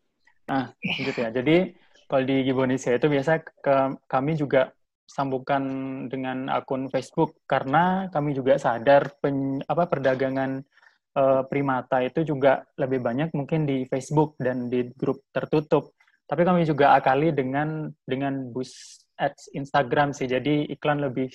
[0.49, 1.29] Nah, gitu ya.
[1.29, 1.77] Jadi
[2.09, 3.77] kalau di Gibonesia itu biasa ke,
[4.09, 4.73] kami juga
[5.05, 5.63] sambungkan
[6.09, 10.65] dengan akun Facebook karena kami juga sadar pen, apa perdagangan
[11.13, 15.93] uh, primata itu juga lebih banyak mungkin di Facebook dan di grup tertutup.
[16.25, 20.25] Tapi kami juga akali dengan dengan bus ads Instagram sih.
[20.25, 21.29] Jadi iklan lebih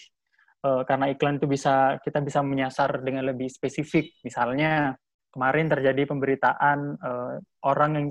[0.65, 4.17] uh, karena iklan itu bisa kita bisa menyasar dengan lebih spesifik.
[4.25, 4.97] Misalnya
[5.30, 7.38] kemarin terjadi pemberitaan uh,
[7.69, 8.08] orang yang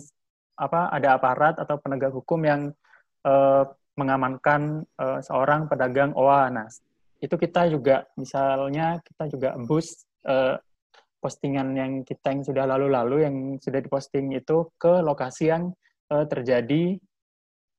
[0.59, 2.71] apa ada aparat atau penegak hukum yang
[3.27, 3.65] uh,
[3.99, 6.51] mengamankan uh, seorang pedagang OA.
[6.55, 6.71] Nah,
[7.19, 10.55] itu kita juga misalnya kita juga boost uh,
[11.19, 15.75] postingan yang kita yang sudah lalu-lalu yang sudah diposting itu ke lokasi yang
[16.13, 16.97] uh, terjadi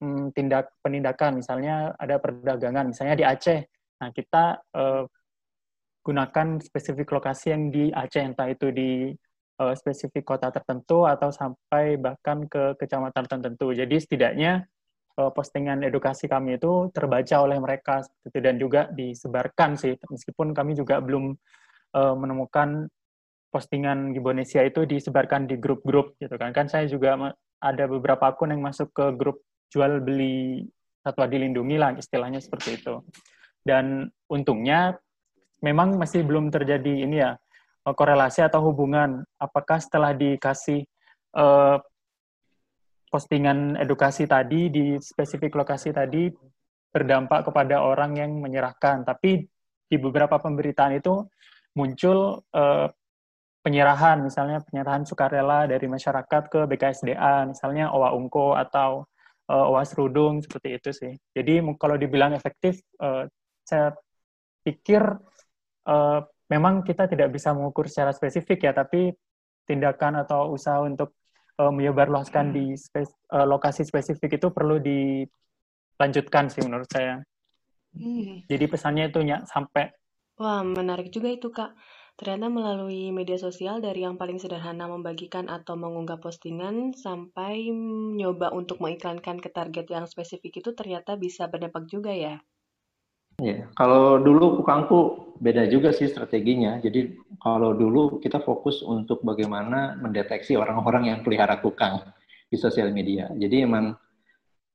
[0.01, 3.59] um, tindak penindakan, misalnya ada perdagangan, misalnya di Aceh.
[3.99, 5.03] Nah, kita uh,
[6.05, 9.11] gunakan spesifik lokasi yang di Aceh, entah itu di
[9.59, 13.75] uh, spesifik kota tertentu atau sampai bahkan ke kecamatan tertentu.
[13.75, 14.65] Jadi setidaknya
[15.19, 20.73] uh, postingan edukasi kami itu terbaca oleh mereka itu dan juga disebarkan sih, meskipun kami
[20.77, 21.35] juga belum
[21.89, 22.85] menemukan
[23.49, 26.53] postingan Gibonesia itu disebarkan di grup-grup gitu kan.
[26.53, 27.17] Kan saya juga
[27.59, 30.65] ada beberapa akun yang masuk ke grup jual beli
[31.01, 33.01] satwa dilindungi lah istilahnya seperti itu.
[33.65, 34.97] Dan untungnya
[35.59, 37.35] memang masih belum terjadi ini ya
[37.85, 40.87] eh, korelasi atau hubungan apakah setelah dikasih
[41.35, 41.77] uh,
[43.09, 46.29] postingan edukasi tadi di spesifik lokasi tadi
[46.93, 49.05] berdampak kepada orang yang menyerahkan.
[49.05, 49.45] Tapi
[49.89, 51.25] di beberapa pemberitaan itu
[51.73, 52.87] muncul uh,
[53.59, 59.03] penyerahan, misalnya penyerahan sukarela dari masyarakat ke BKSDA, misalnya OWA Ungko atau
[59.51, 61.13] uh, OWA Serudung, seperti itu sih.
[61.35, 63.27] Jadi kalau dibilang efektif, uh,
[63.67, 63.91] saya
[64.63, 65.03] pikir
[65.87, 69.11] uh, memang kita tidak bisa mengukur secara spesifik ya, tapi
[69.67, 71.13] tindakan atau usaha untuk
[71.61, 77.19] uh, menyebarluaskan di spes uh, lokasi spesifik itu perlu dilanjutkan sih menurut saya.
[77.93, 78.45] Hmm.
[78.47, 79.91] Jadi pesannya itu ya, sampai.
[80.39, 81.75] Wah, menarik juga itu, Kak.
[82.19, 87.71] Ternyata melalui media sosial dari yang paling sederhana membagikan atau mengunggah postingan sampai
[88.19, 92.35] nyoba untuk mengiklankan ke target yang spesifik itu ternyata bisa berdampak juga ya.
[93.39, 96.83] Ya, kalau dulu kukangku beda juga sih strateginya.
[96.83, 102.03] Jadi kalau dulu kita fokus untuk bagaimana mendeteksi orang-orang yang pelihara kukang
[102.51, 103.31] di sosial media.
[103.31, 103.95] Jadi emang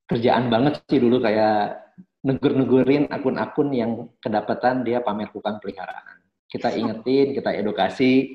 [0.09, 1.93] kerjaan banget sih dulu kayak
[2.25, 6.24] negur-negurin akun-akun yang kedapatan dia pamer kukang peliharaan
[6.55, 8.31] kita ingetin, kita edukasi,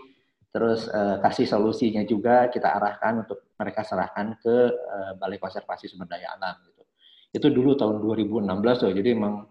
[0.51, 6.11] terus uh, kasih solusinya juga kita arahkan untuk mereka serahkan ke uh, Balai Konservasi Sumber
[6.11, 6.83] Daya Alam gitu.
[7.31, 8.43] Itu dulu tahun 2016
[8.75, 9.47] tuh, jadi emang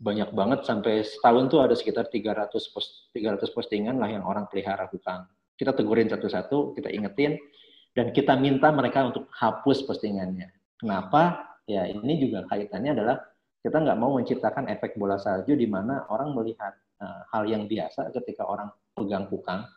[0.00, 4.88] banyak banget sampai setahun tuh ada sekitar 300 post, 300 postingan lah yang orang pelihara
[4.88, 5.28] kukang.
[5.52, 7.36] Kita tegurin satu-satu, kita ingetin,
[7.92, 10.52] dan kita minta mereka untuk hapus postingannya.
[10.80, 11.52] Kenapa?
[11.68, 13.16] Ya ini juga kaitannya adalah
[13.60, 18.48] kita nggak mau menciptakan efek bola salju di mana orang melihat hal yang biasa ketika
[18.48, 19.68] orang pegang kukang,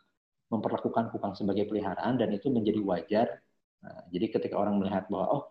[0.50, 3.28] memperlakukan kukang sebagai peliharaan dan itu menjadi wajar.
[3.80, 5.44] Nah, jadi ketika orang melihat bahwa oh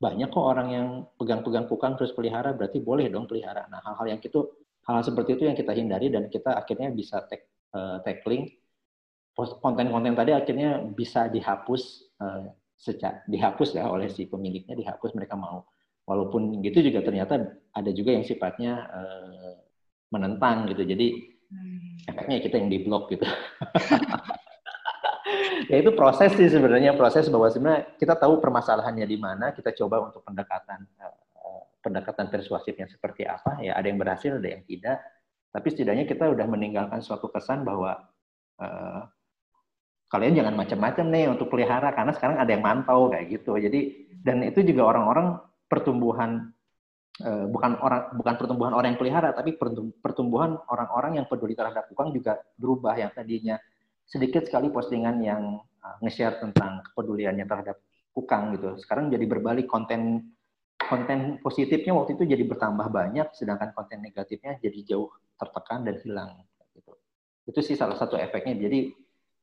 [0.00, 0.88] banyak kok orang yang
[1.20, 3.68] pegang-pegang kukang terus pelihara berarti boleh dong pelihara.
[3.68, 4.48] Nah hal-hal yang itu
[4.88, 7.20] hal, seperti itu yang kita hindari dan kita akhirnya bisa
[7.76, 8.48] uh, tackling
[9.36, 12.48] konten-konten tadi akhirnya bisa dihapus uh,
[12.80, 15.68] sejak dihapus ya oleh si pemiliknya dihapus mereka mau.
[16.08, 19.52] Walaupun gitu juga ternyata ada juga yang sifatnya uh,
[20.10, 20.82] menentang gitu.
[20.82, 21.98] Jadi Hmm.
[22.06, 23.26] Efeknya kita yang diblok gitu.
[25.70, 29.98] ya itu proses sih sebenarnya proses bahwa sebenarnya kita tahu permasalahannya di mana, kita coba
[30.10, 33.58] untuk pendekatan uh, pendekatan persuasifnya seperti apa.
[33.66, 35.02] Ya ada yang berhasil, ada yang tidak.
[35.50, 37.98] Tapi setidaknya kita udah meninggalkan suatu kesan bahwa
[38.62, 39.02] uh,
[40.06, 43.58] kalian jangan macam-macam nih untuk pelihara karena sekarang ada yang mantau kayak gitu.
[43.58, 46.59] Jadi dan itu juga orang-orang pertumbuhan Eh,
[47.20, 49.52] bukan orang bukan pertumbuhan orang yang pelihara tapi
[50.00, 53.60] pertumbuhan orang-orang yang peduli terhadap kukang juga berubah yang tadinya
[54.10, 57.78] sedikit sekali postingan yang uh, nge-share tentang kepeduliannya terhadap
[58.10, 58.74] kukang gitu.
[58.82, 60.34] Sekarang jadi berbalik konten
[60.80, 66.42] konten positifnya waktu itu jadi bertambah banyak sedangkan konten negatifnya jadi jauh tertekan dan hilang
[66.74, 66.92] gitu.
[67.46, 68.58] Itu sih salah satu efeknya.
[68.58, 68.90] Jadi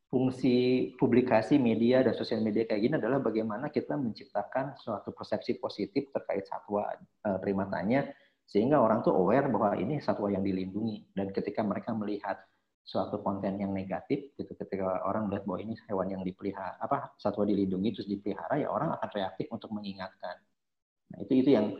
[0.07, 6.07] fungsi publikasi media dan sosial media kayak gini adalah bagaimana kita menciptakan suatu persepsi positif
[6.15, 6.87] terkait satwa
[7.27, 8.07] uh, primatanya
[8.47, 11.11] sehingga orang tuh aware bahwa ini satwa yang dilindungi.
[11.11, 12.39] Dan ketika mereka melihat
[12.87, 17.43] suatu konten yang negatif gitu ketika orang melihat bahwa ini hewan yang dipelihara apa satwa
[17.43, 20.39] dilindungi terus dipelihara ya orang akan reaktif untuk mengingatkan.
[21.11, 21.75] Nah itu itu yang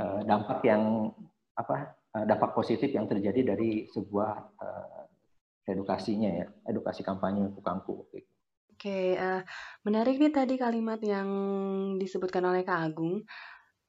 [0.00, 1.12] uh, dampak yang
[1.52, 4.56] apa uh, dampak positif yang terjadi dari sebuah
[5.72, 8.08] edukasinya ya, edukasi kampanye Kukangku.
[8.78, 9.42] Oke, uh,
[9.82, 11.28] menarik nih tadi kalimat yang
[11.98, 13.26] disebutkan oleh Kak Agung.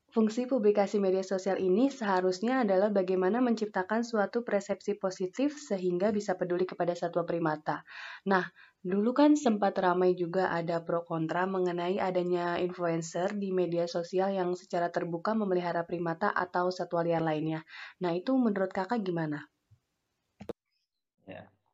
[0.09, 6.65] Fungsi publikasi media sosial ini seharusnya adalah bagaimana menciptakan suatu persepsi positif sehingga bisa peduli
[6.65, 7.85] kepada satwa primata.
[8.25, 8.49] Nah,
[8.81, 14.57] dulu kan sempat ramai juga ada pro kontra mengenai adanya influencer di media sosial yang
[14.57, 17.61] secara terbuka memelihara primata atau satwa liar lainnya.
[18.01, 19.45] Nah, itu menurut kakak gimana?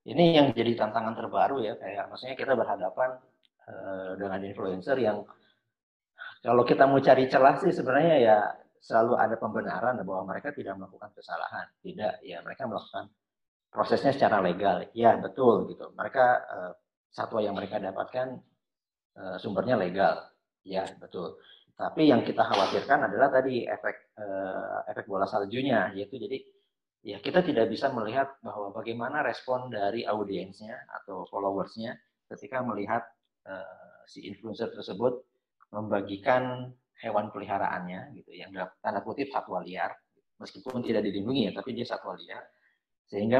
[0.06, 3.18] Ini yang jadi tantangan terbaru ya kayak maksudnya kita berhadapan
[3.66, 5.26] uh, dengan influencer yang
[6.46, 8.38] kalau kita mau cari celah sih sebenarnya ya
[8.78, 11.66] selalu ada pembenaran bahwa mereka tidak melakukan kesalahan.
[11.82, 13.10] Tidak ya mereka melakukan
[13.74, 14.86] prosesnya secara legal.
[14.94, 15.90] Ya betul gitu.
[15.98, 16.72] Mereka uh,
[17.10, 18.38] satwa yang mereka dapatkan
[19.18, 20.22] uh, sumbernya legal.
[20.62, 21.42] Ya betul.
[21.74, 24.16] Tapi yang kita khawatirkan adalah tadi efek
[24.88, 26.40] efek bola saljunya yaitu jadi
[27.06, 31.94] ya kita tidak bisa melihat bahwa bagaimana respon dari audiensnya atau followersnya
[32.34, 33.06] ketika melihat
[33.46, 35.22] uh, si influencer tersebut
[35.70, 39.94] membagikan hewan peliharaannya gitu yang dalam tanda kutip satwa liar
[40.42, 42.42] meskipun tidak dilindungi ya tapi dia satwa liar
[43.06, 43.38] sehingga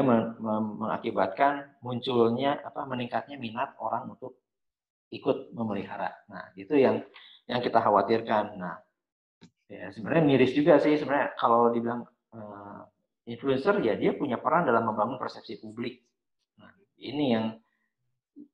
[0.78, 4.38] mengakibatkan munculnya apa meningkatnya minat orang untuk
[5.10, 6.14] ikut memelihara.
[6.30, 7.02] Nah, itu yang
[7.50, 8.58] yang kita khawatirkan.
[8.62, 8.78] Nah,
[9.66, 12.86] ya sebenarnya miris juga sih sebenarnya kalau dibilang uh,
[13.26, 15.98] influencer ya dia punya peran dalam membangun persepsi publik.
[16.62, 16.70] Nah,
[17.02, 17.46] ini yang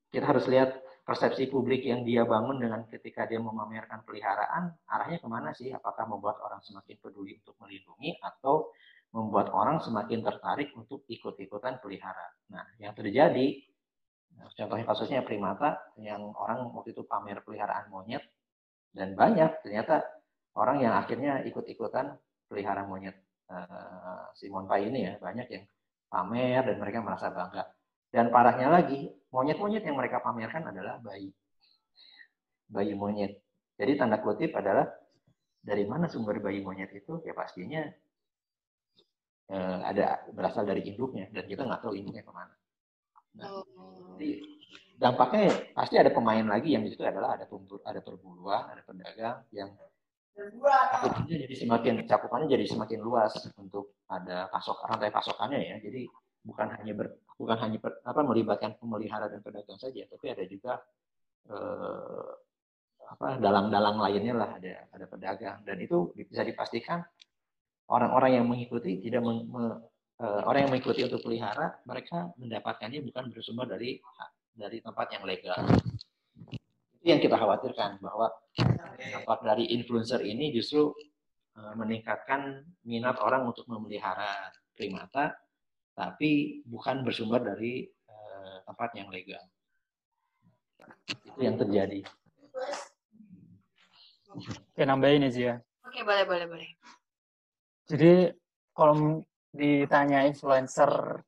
[0.09, 5.27] kita harus lihat persepsi publik yang dia bangun dengan ketika dia memamerkan peliharaan, arahnya ke
[5.29, 5.69] mana sih?
[5.69, 8.73] Apakah membuat orang semakin peduli untuk melindungi atau
[9.13, 12.33] membuat orang semakin tertarik untuk ikut-ikutan pelihara?
[12.49, 13.61] Nah, yang terjadi,
[14.57, 18.25] contohnya kasusnya primata, yang orang waktu itu pamer peliharaan monyet,
[18.89, 20.01] dan banyak ternyata
[20.57, 22.17] orang yang akhirnya ikut-ikutan
[22.49, 23.17] pelihara monyet
[23.53, 25.65] uh, Simon Pai ini ya banyak yang
[26.09, 27.63] pamer dan mereka merasa bangga.
[28.13, 31.33] Dan parahnya lagi, monyet-monyet yang mereka pamerkan adalah bayi.
[32.69, 33.41] Bayi monyet.
[33.73, 34.85] Jadi tanda kutip adalah
[35.57, 37.25] dari mana sumber bayi monyet itu?
[37.25, 37.81] Ya pastinya
[39.49, 42.53] uh, ada berasal dari induknya dan kita nggak tahu induknya ke mana.
[43.33, 44.13] Nah, oh.
[44.13, 44.45] jadi
[45.01, 49.41] dampaknya pasti ada pemain lagi yang di situ adalah ada pemburu, ada perburuan, ada pedagang
[49.49, 49.73] yang
[50.33, 55.75] cakupannya jadi semakin cakupannya jadi semakin luas untuk ada pasok rantai pasokannya ya.
[55.77, 56.09] Jadi
[56.41, 57.07] bukan hanya ber,
[57.37, 60.81] bukan hanya per, apa melibatkan pemelihara dan pedagang saja, tapi ada juga
[61.53, 62.31] eh,
[63.03, 67.05] apa dalang-dalang lainnya lah ada ada pedagang dan itu bisa dipastikan
[67.93, 69.63] orang-orang yang mengikuti tidak meng, me,
[70.17, 74.01] eh, orang yang mengikuti untuk pelihara mereka mendapatkannya bukan bersumber dari
[74.53, 75.57] dari tempat yang legal.
[77.03, 78.31] Itu yang kita khawatirkan bahwa
[78.95, 80.95] dampak dari influencer ini justru
[81.59, 85.35] uh, meningkatkan minat orang untuk memelihara primata,
[85.91, 89.43] tapi bukan bersumber dari uh, tempat yang legal.
[91.27, 92.07] Itu yang terjadi.
[94.71, 95.55] Oke, nambahin aja ya.
[95.83, 96.69] Oke, boleh, boleh, boleh.
[97.83, 98.31] Jadi
[98.71, 101.19] kalau ditanya influencer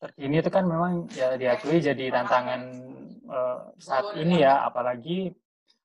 [0.00, 2.90] terkini itu kan memang ya diakui jadi tantangan
[3.28, 5.34] uh, saat ini ya, apalagi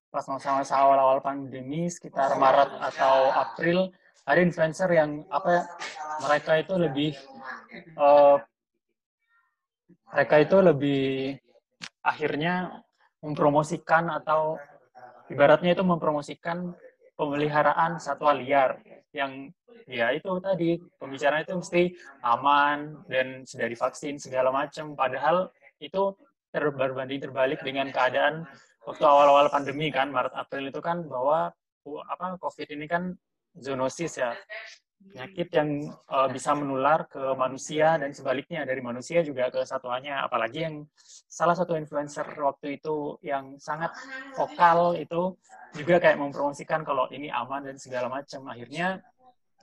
[0.07, 3.91] pas masa-masa awal-awal pandemi sekitar Maret atau April
[4.23, 5.63] ada influencer yang apa ya,
[6.23, 7.11] mereka itu lebih
[7.99, 8.39] uh,
[10.11, 11.05] mereka itu lebih
[12.03, 12.83] akhirnya
[13.19, 14.55] mempromosikan atau
[15.27, 16.71] ibaratnya itu mempromosikan
[17.19, 18.79] pemeliharaan satwa liar
[19.11, 19.51] yang
[19.87, 21.83] ya itu tadi pembicaraan itu mesti
[22.23, 24.93] aman dan sudah divaksin segala macam.
[24.95, 26.15] Padahal itu
[26.51, 28.47] terbanding terbalik dengan keadaan
[28.87, 31.51] waktu awal-awal pandemi kan Maret April itu kan bahwa
[32.07, 33.15] apa COVID ini kan
[33.55, 34.31] zoonosis ya.
[34.97, 40.25] Penyakit yang uh, bisa menular ke manusia dan sebaliknya dari manusia juga ke satuannya.
[40.25, 40.75] Apalagi yang
[41.29, 43.93] salah satu influencer waktu itu yang sangat
[44.33, 45.37] vokal itu
[45.77, 48.49] juga kayak mempromosikan kalau ini aman dan segala macam.
[48.49, 48.99] Akhirnya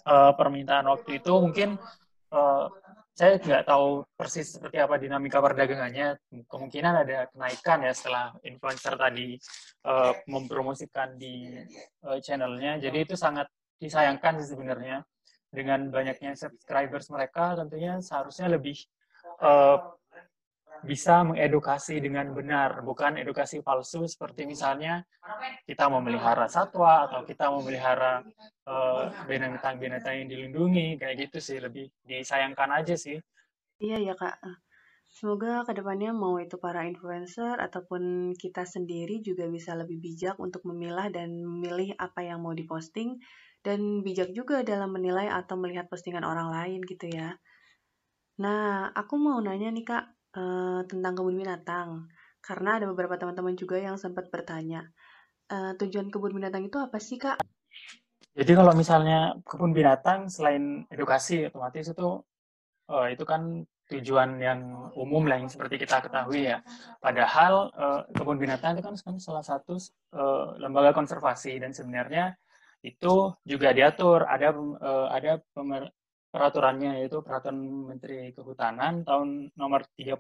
[0.07, 1.83] uh, permintaan waktu itu mungkin
[2.31, 2.71] uh,
[3.15, 6.19] saya nggak tahu persis seperti apa dinamika perdagangannya.
[6.51, 9.39] Kemungkinan ada kenaikan ya setelah influencer tadi
[9.87, 11.55] uh, mempromosikan di
[12.03, 12.83] uh, channelnya.
[12.83, 13.47] Jadi itu sangat
[13.79, 15.07] disayangkan sih sebenarnya.
[15.55, 18.75] Dengan banyaknya subscribers mereka tentunya seharusnya lebih
[19.39, 19.79] uh,
[20.85, 25.03] bisa mengedukasi dengan benar, bukan edukasi palsu seperti misalnya
[25.65, 28.21] kita memelihara satwa atau kita memelihara
[29.25, 33.17] binatang-binatang uh, yang dilindungi, kayak gitu sih lebih disayangkan aja sih.
[33.81, 34.39] Iya ya kak.
[35.15, 40.67] Semoga ke depannya mau itu para influencer ataupun kita sendiri juga bisa lebih bijak untuk
[40.67, 43.23] memilah dan memilih apa yang mau diposting
[43.63, 47.39] dan bijak juga dalam menilai atau melihat postingan orang lain gitu ya.
[48.43, 52.11] Nah, aku mau nanya nih Kak, uh, tentang kebun binatang.
[52.45, 54.85] Karena ada beberapa teman-teman juga yang sempat bertanya,
[55.49, 57.41] uh, tujuan kebun binatang itu apa sih Kak?
[58.35, 62.21] Jadi kalau misalnya kebun binatang selain edukasi otomatis itu
[62.91, 66.61] uh, itu kan tujuan yang umum lah yang seperti kita ketahui ya.
[66.99, 69.77] Padahal uh, kebun binatang itu kan salah satu
[70.17, 72.35] uh, lembaga konservasi dan sebenarnya
[72.85, 75.41] itu juga diatur ada uh, ada
[76.35, 77.63] peraturannya yaitu peraturan
[77.95, 80.19] Menteri Kehutanan tahun nomor 31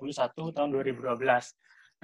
[0.55, 1.19] tahun 2012.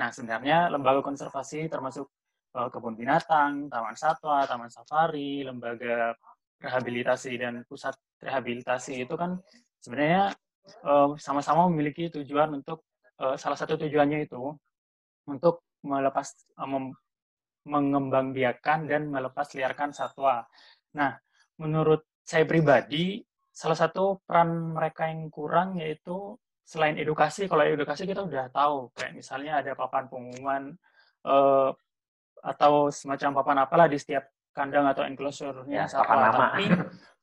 [0.02, 2.10] Nah, sebenarnya lembaga konservasi termasuk
[2.58, 6.18] uh, kebun binatang, taman satwa, taman safari, lembaga
[6.58, 9.38] rehabilitasi dan pusat rehabilitasi itu kan
[9.78, 10.34] sebenarnya
[11.22, 12.82] sama-sama uh, memiliki tujuan untuk
[13.22, 14.42] uh, salah satu tujuannya itu
[15.30, 16.34] untuk melepas
[17.62, 20.42] mengembangbiakan dan melepas liarkan satwa.
[20.98, 21.14] Nah,
[21.62, 23.22] menurut saya pribadi,
[23.60, 29.12] salah satu peran mereka yang kurang yaitu selain edukasi, kalau edukasi kita udah tahu, kayak
[29.20, 30.72] misalnya ada papan pengumuman
[31.28, 31.70] eh,
[32.40, 34.24] atau semacam papan apalah di setiap
[34.56, 36.32] kandang atau enclosure-nya ya, papan nama.
[36.40, 36.64] tapi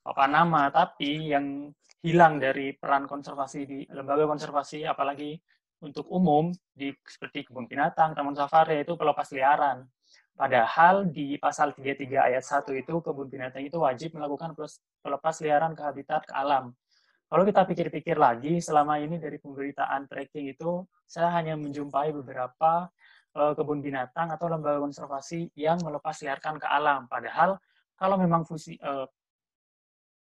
[0.06, 1.74] papan nama, tapi yang
[2.06, 5.34] hilang dari peran konservasi di lembaga konservasi apalagi
[5.82, 9.90] untuk umum di seperti kebun binatang, taman safari itu pelepas liaran.
[10.38, 14.54] Padahal di pasal 33 ayat 1 itu kebun binatang itu wajib melakukan
[15.02, 16.78] pelepas liaran ke habitat ke alam.
[17.26, 22.86] Kalau kita pikir-pikir lagi, selama ini dari pemberitaan tracking itu, saya hanya menjumpai beberapa
[23.34, 27.10] uh, kebun binatang atau lembaga konservasi yang melepas liarkan ke alam.
[27.10, 27.58] Padahal
[27.98, 29.10] kalau memang fungsi uh,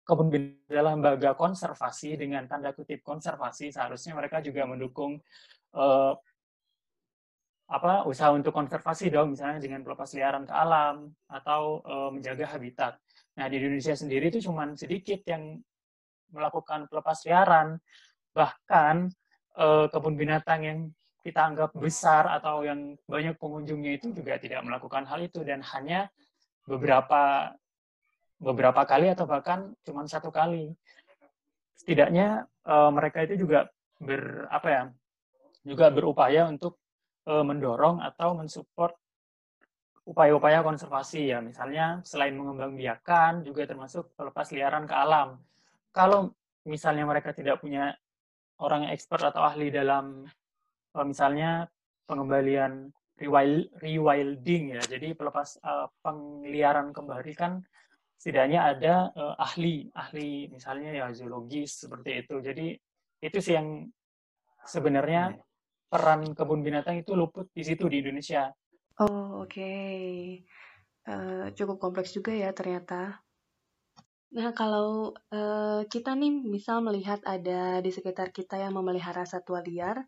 [0.03, 5.23] kebun binatang lembaga konservasi dengan tanda kutip konservasi, seharusnya mereka juga mendukung
[5.73, 6.13] uh,
[7.71, 12.99] apa usaha untuk konservasi dong misalnya dengan pelepas liaran ke alam atau e, menjaga habitat.
[13.39, 15.55] Nah di Indonesia sendiri itu cuma sedikit yang
[16.35, 17.79] melakukan pelepas liaran,
[18.35, 19.07] bahkan
[19.55, 20.79] e, kebun binatang yang
[21.23, 26.11] kita anggap besar atau yang banyak pengunjungnya itu juga tidak melakukan hal itu dan hanya
[26.67, 27.55] beberapa
[28.41, 30.75] beberapa kali atau bahkan cuma satu kali.
[31.79, 34.83] Setidaknya e, mereka itu juga ber apa ya
[35.63, 36.80] juga berupaya untuk
[37.31, 38.91] uh, mendorong atau mensupport
[40.03, 41.39] upaya-upaya konservasi ya.
[41.39, 45.39] Misalnya selain mengembangbiakan juga termasuk pelepas liaran ke alam.
[45.95, 46.35] Kalau
[46.67, 47.95] misalnya mereka tidak punya
[48.59, 50.27] orang yang expert atau ahli dalam
[50.99, 51.71] uh, misalnya
[52.05, 54.81] pengembalian rewild, rewilding ya.
[54.83, 57.63] Jadi pelepas uh, pengliaran kembali kan
[58.21, 62.35] setidaknya ada uh, ahli ahli misalnya ya zoologis seperti itu.
[62.43, 62.67] Jadi
[63.21, 63.89] itu sih yang
[64.65, 65.37] sebenarnya
[65.91, 68.47] peran kebun binatang itu luput di situ di Indonesia.
[69.03, 69.51] Oh, oke.
[69.51, 70.39] Okay.
[71.03, 73.19] Uh, eh, cukup kompleks juga ya ternyata.
[74.31, 80.07] Nah, kalau uh, kita nih misal melihat ada di sekitar kita yang memelihara satwa liar,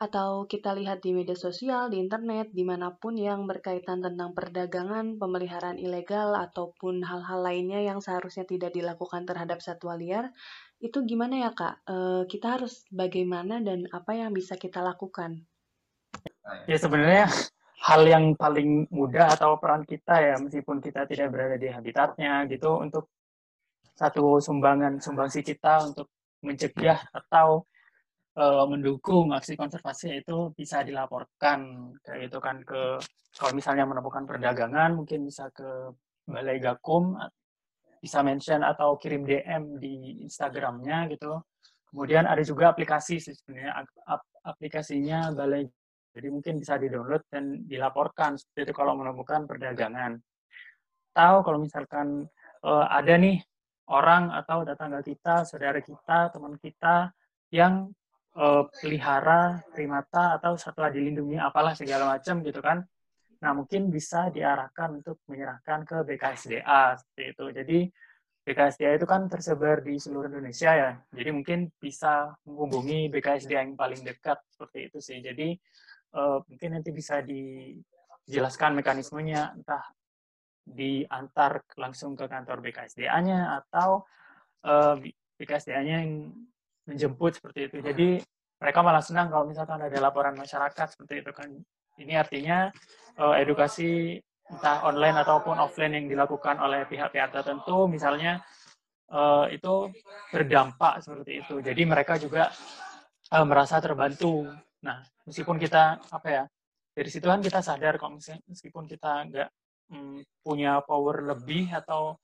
[0.00, 5.20] atau kita lihat di media sosial, di internet, di mana pun yang berkaitan tentang perdagangan,
[5.20, 10.32] pemeliharaan ilegal, ataupun hal-hal lainnya yang seharusnya tidak dilakukan terhadap satwa liar,
[10.80, 11.84] itu gimana ya kak?
[11.84, 15.44] E, kita harus bagaimana dan apa yang bisa kita lakukan?
[16.64, 17.28] Ya sebenarnya
[17.84, 22.80] hal yang paling mudah atau peran kita ya, meskipun kita tidak berada di habitatnya gitu,
[22.80, 23.12] untuk
[23.92, 26.08] satu sumbangan sumbangsi kita untuk
[26.40, 27.68] mencegah atau
[28.40, 32.96] uh, mendukung aksi konservasi itu bisa dilaporkan kayak itu kan ke
[33.36, 35.92] kalau misalnya menemukan perdagangan mungkin bisa ke
[36.24, 37.20] Balai Gakum
[38.00, 41.38] bisa mention atau kirim DM di Instagramnya gitu.
[41.92, 43.84] Kemudian ada juga aplikasi sebenarnya
[44.46, 45.68] aplikasinya Balai
[46.10, 50.18] jadi mungkin bisa di-download dan dilaporkan seperti itu kalau menemukan perdagangan.
[51.14, 52.26] Tahu kalau misalkan
[52.66, 53.38] uh, ada nih
[53.90, 57.14] orang atau tetangga kita, saudara kita, teman kita
[57.54, 57.90] yang
[58.34, 62.82] uh, pelihara primata atau satwa dilindungi apalah segala macam gitu kan.
[63.40, 67.44] Nah, mungkin bisa diarahkan untuk menyerahkan ke BKSDA seperti itu.
[67.56, 67.78] Jadi
[68.40, 70.90] BKSDA itu kan tersebar di seluruh Indonesia ya.
[71.12, 75.18] Jadi mungkin bisa menghubungi BKSDA yang paling dekat seperti itu sih.
[75.24, 75.56] Jadi
[76.16, 79.84] uh, mungkin nanti bisa dijelaskan mekanismenya entah
[80.60, 84.04] diantar langsung ke kantor BKSDA-nya atau
[84.68, 84.96] uh,
[85.40, 86.28] BKSDA-nya yang
[86.88, 87.76] menjemput seperti itu.
[87.80, 88.08] Jadi
[88.60, 91.48] mereka malah senang kalau misalkan ada laporan masyarakat seperti itu kan.
[92.00, 92.72] Ini artinya
[93.20, 94.16] uh, edukasi
[94.50, 98.42] entah online ataupun offline yang dilakukan oleh pihak-pihak tertentu, misalnya
[99.12, 99.92] uh, itu
[100.32, 101.62] berdampak seperti itu.
[101.62, 102.50] Jadi mereka juga
[103.30, 104.48] uh, merasa terbantu.
[104.82, 106.44] Nah, meskipun kita apa ya
[106.90, 109.48] dari situ kan kita sadar kalau meskipun kita nggak
[109.90, 112.14] Hmm, punya power lebih atau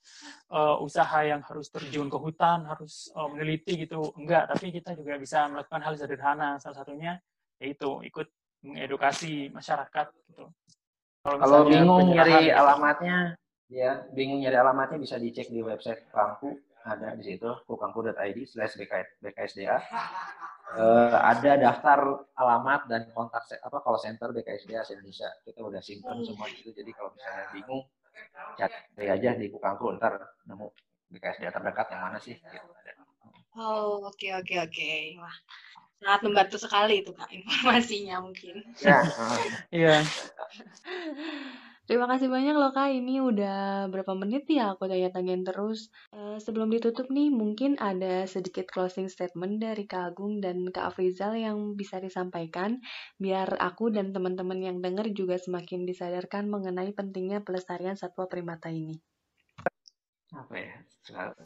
[0.54, 4.14] uh, usaha yang harus terjun ke hutan, harus uh, meneliti gitu.
[4.14, 6.62] Enggak, tapi kita juga bisa melakukan hal sederhana.
[6.62, 7.18] Salah satunya
[7.58, 8.30] yaitu ikut
[8.64, 10.44] mengedukasi masyarakat gitu.
[11.26, 12.56] Kalau, Kalau bingung nyari gitu.
[12.56, 13.16] alamatnya,
[13.66, 16.54] ya bingung nyari alamatnya bisa dicek di website Pangku
[16.86, 18.78] ada di situ kukangku.id slash
[19.18, 19.74] bksda
[20.74, 25.30] uh, ada daftar alamat dan kontak apa call center BKSDA Indonesia.
[25.46, 26.74] Kita udah simpan semua itu.
[26.74, 27.82] Jadi kalau misalnya bingung,
[28.58, 30.66] cari aja di Kukangku ntar nemu
[31.14, 32.34] BKSDA terdekat yang mana sih.
[32.34, 32.66] Gitu.
[33.56, 34.74] Oh oke okay, oke okay, oke.
[34.74, 35.00] Okay.
[35.22, 35.36] Wah
[36.00, 38.62] sangat membantu sekali itu kak informasinya mungkin.
[38.80, 39.00] Ya.
[39.74, 40.04] Iya.
[41.86, 45.86] Terima kasih banyak loh Kak, ini udah berapa menit ya aku tanya-tanyain terus.
[46.10, 51.38] Uh, sebelum ditutup nih, mungkin ada sedikit closing statement dari Kak Agung dan Kak Afrizal
[51.38, 52.82] yang bisa disampaikan,
[53.22, 58.98] biar aku dan teman-teman yang denger juga semakin disadarkan mengenai pentingnya pelestarian satwa primata ini.
[60.34, 60.74] Apa ya?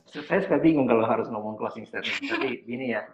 [0.09, 3.05] Saya suka bingung kalau harus ngomong closing statement, tapi gini ya,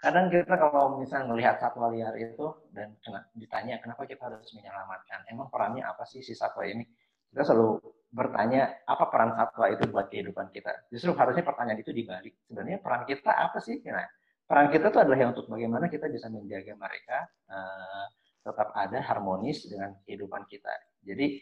[0.00, 2.96] kadang kita kalau misalnya melihat satwa liar itu dan
[3.36, 6.88] ditanya kenapa kita harus menyelamatkan, emang perannya apa sih si satwa ini?
[7.30, 7.78] Kita selalu
[8.10, 10.90] bertanya apa peran satwa itu buat kehidupan kita.
[10.90, 12.34] Justru harusnya pertanyaan itu dibalik.
[12.48, 13.78] Sebenarnya peran kita apa sih?
[13.86, 14.08] Nah,
[14.48, 17.18] peran kita itu adalah yang untuk bagaimana kita bisa menjaga mereka
[17.52, 18.04] uh,
[18.42, 20.74] tetap ada harmonis dengan kehidupan kita.
[21.06, 21.38] Jadi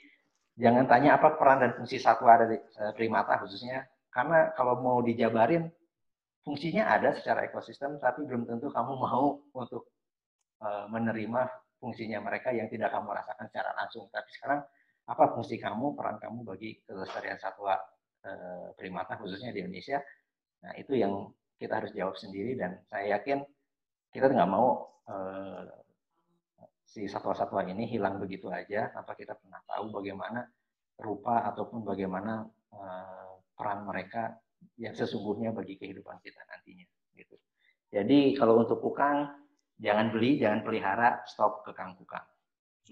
[0.61, 5.73] jangan tanya apa peran dan fungsi satwa dari uh, primata khususnya, karena kalau mau dijabarin
[6.49, 9.93] fungsinya ada secara ekosistem, tapi belum tentu kamu mau untuk
[10.65, 11.45] uh, menerima
[11.77, 14.09] fungsinya mereka yang tidak kamu rasakan secara langsung.
[14.09, 14.65] Tapi sekarang
[15.05, 17.77] apa fungsi kamu, peran kamu bagi kelestarian satwa
[18.25, 20.01] uh, primata khususnya di Indonesia?
[20.65, 21.29] Nah itu yang
[21.61, 23.45] kita harus jawab sendiri dan saya yakin
[24.09, 25.69] kita nggak mau uh,
[26.89, 30.49] si satwa-satwa ini hilang begitu aja tanpa kita pernah tahu bagaimana
[30.97, 32.49] rupa ataupun bagaimana
[33.53, 34.33] peran mereka
[34.79, 36.87] yang sesungguhnya bagi kehidupan kita nantinya
[37.19, 37.37] gitu.
[37.91, 39.27] Jadi kalau untuk kukang
[39.79, 42.25] jangan beli, jangan pelihara, stop ke kang kukang.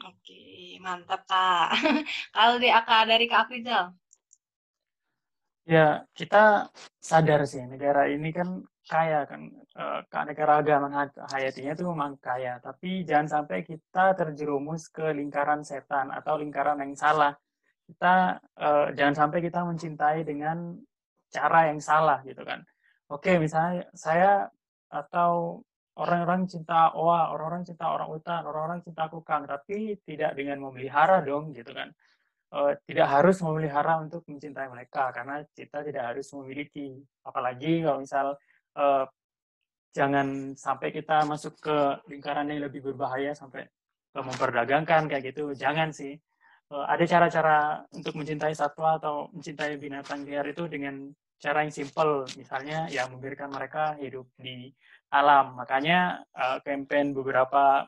[0.04, 1.72] Oke, mantap Kak.
[2.36, 3.96] kalau di AK dari Kak Afrizal?
[5.66, 6.68] Ya, kita
[7.00, 9.50] sadar sih negara ini kan kaya kan
[10.30, 16.38] negara agama hayatinya itu memang kaya tapi jangan sampai kita terjerumus ke lingkaran setan atau
[16.38, 17.34] lingkaran yang salah
[17.90, 20.78] kita uh, jangan sampai kita mencintai dengan
[21.36, 22.60] cara yang salah gitu kan.
[23.12, 24.48] Oke, misalnya saya
[24.90, 25.62] atau
[25.96, 31.54] orang-orang cinta oa, orang-orang cinta orang hutan, orang-orang cinta kukang, tapi tidak dengan memelihara dong
[31.54, 31.88] gitu kan.
[32.52, 32.58] E,
[32.88, 36.98] tidak harus memelihara untuk mencintai mereka karena kita tidak harus memiliki.
[37.22, 38.26] Apalagi kalau misal
[38.74, 38.84] e,
[39.96, 41.76] jangan sampai kita masuk ke
[42.12, 43.64] lingkaran yang lebih berbahaya sampai
[44.16, 46.16] memperdagangkan kayak gitu jangan sih
[46.72, 47.58] uh, ada cara-cara
[47.92, 53.52] untuk mencintai satwa atau mencintai binatang liar itu dengan cara yang simple misalnya ya membiarkan
[53.52, 54.72] mereka hidup di
[55.12, 55.56] alam.
[55.60, 57.84] Makanya uh, campaign beberapa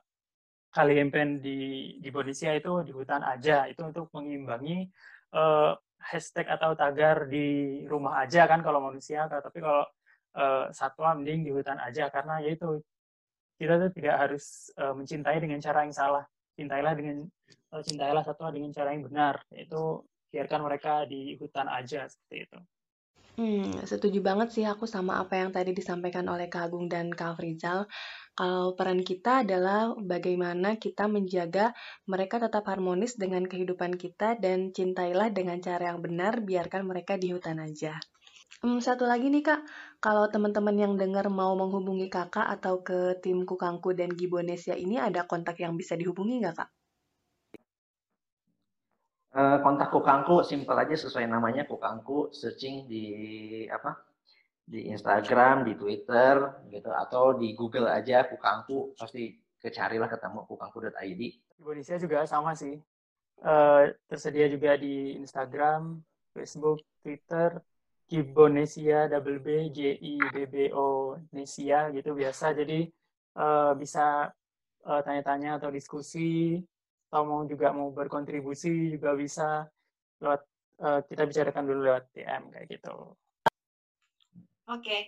[0.68, 1.58] kali campaign di
[1.98, 4.84] di Indonesia itu di hutan aja itu untuk mengimbangi
[5.32, 9.82] uh, hashtag atau tagar di rumah aja kan kalau manusia tapi kalau
[10.36, 12.84] uh, satwa mending di hutan aja karena yaitu
[13.58, 16.24] kita tuh tidak harus uh, mencintai dengan cara yang salah.
[16.54, 17.26] Cintailah dengan
[17.70, 19.42] cintailah satwa dengan cara yang benar.
[19.50, 22.58] Yaitu biarkan mereka di hutan aja seperti itu
[23.38, 27.32] Hmm, setuju banget sih aku sama apa yang tadi disampaikan oleh Kak Agung dan Kak
[27.38, 27.80] Frizal.
[28.38, 29.80] Kalau peran kita adalah
[30.12, 31.66] bagaimana kita menjaga
[32.12, 37.28] mereka tetap harmonis dengan kehidupan kita dan cintailah dengan cara yang benar, biarkan mereka di
[37.34, 37.94] hutan aja.
[38.62, 39.60] Hmm, satu lagi nih Kak,
[40.04, 45.22] kalau teman-teman yang dengar mau menghubungi Kakak atau ke tim Kukangku dan Gibonesia ini ada
[45.30, 46.70] kontak yang bisa dihubungi nggak Kak?
[49.28, 53.04] Uh, kontak Kukangku simpel aja sesuai namanya Kukangku, searching di
[53.68, 54.00] apa?
[54.64, 61.22] Di Instagram, di Twitter gitu atau di Google aja Kukangku pasti kecarilah ketemu kukangku.id.
[61.60, 62.80] Indonesia juga sama sih.
[63.38, 66.02] Uh, tersedia juga di Instagram,
[66.34, 67.62] Facebook, Twitter,
[68.08, 72.88] Gibonesia double B J I B B O Nesia gitu biasa jadi
[73.36, 74.32] uh, bisa
[74.88, 76.56] uh, tanya-tanya atau diskusi
[77.08, 79.64] atau mau juga mau berkontribusi juga bisa
[80.20, 80.44] lewat
[80.84, 83.16] uh, kita bicarakan dulu lewat DM kayak gitu.
[84.68, 84.84] Oke.
[84.84, 85.02] Okay.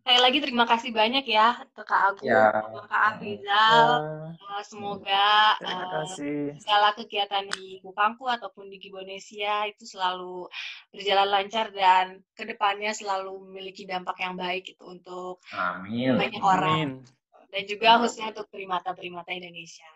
[0.00, 2.48] Sekali lagi terima kasih banyak ya ke Kak Agung, ya.
[2.88, 3.88] Kak Afrizal.
[4.32, 4.58] Ya.
[4.64, 5.28] Semoga
[5.60, 6.56] terima kasih.
[6.56, 10.48] Uh, segala kegiatan di Kukangku ataupun di Gibonesia itu selalu
[10.88, 16.16] berjalan lancar dan ke depannya selalu memiliki dampak yang baik itu untuk Amin.
[16.16, 17.04] banyak orang.
[17.04, 17.50] Amin.
[17.52, 19.90] Dan juga khususnya untuk primata-primata Indonesia.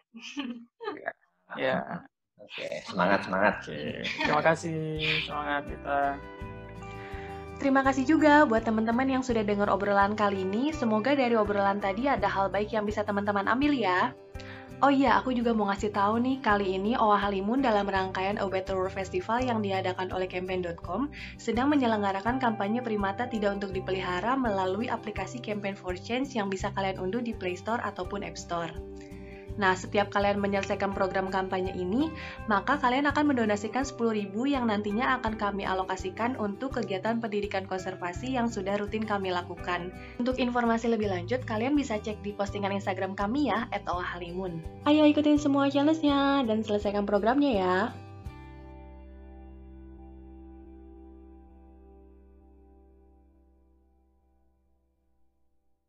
[1.01, 1.17] ya.
[1.57, 2.05] Ya.
[2.41, 3.55] Oke, semangat semangat.
[3.65, 4.05] Oke.
[4.05, 4.79] Terima kasih,
[5.25, 5.99] semangat kita.
[7.55, 10.75] Terima kasih juga buat teman-teman yang sudah dengar obrolan kali ini.
[10.75, 14.13] Semoga dari obrolan tadi ada hal baik yang bisa teman-teman ambil ya.
[14.83, 18.45] Oh iya, aku juga mau ngasih tahu nih, kali ini Owa Halimun dalam rangkaian A
[18.51, 21.09] Better World Festival yang diadakan oleh Campaign.com
[21.41, 27.01] sedang menyelenggarakan kampanye primata tidak untuk dipelihara melalui aplikasi Campaign for Change yang bisa kalian
[27.01, 28.75] unduh di Play Store ataupun App Store.
[29.55, 32.11] Nah, setiap kalian menyelesaikan program kampanye ini,
[32.51, 38.51] maka kalian akan mendonasikan 10.000 yang nantinya akan kami alokasikan untuk kegiatan pendidikan konservasi yang
[38.51, 39.95] sudah rutin kami lakukan.
[40.19, 44.59] Untuk informasi lebih lanjut, kalian bisa cek di postingan Instagram kami ya, @owahalimun.
[44.91, 47.77] Ayo ikutin semua challenge-nya dan selesaikan programnya ya.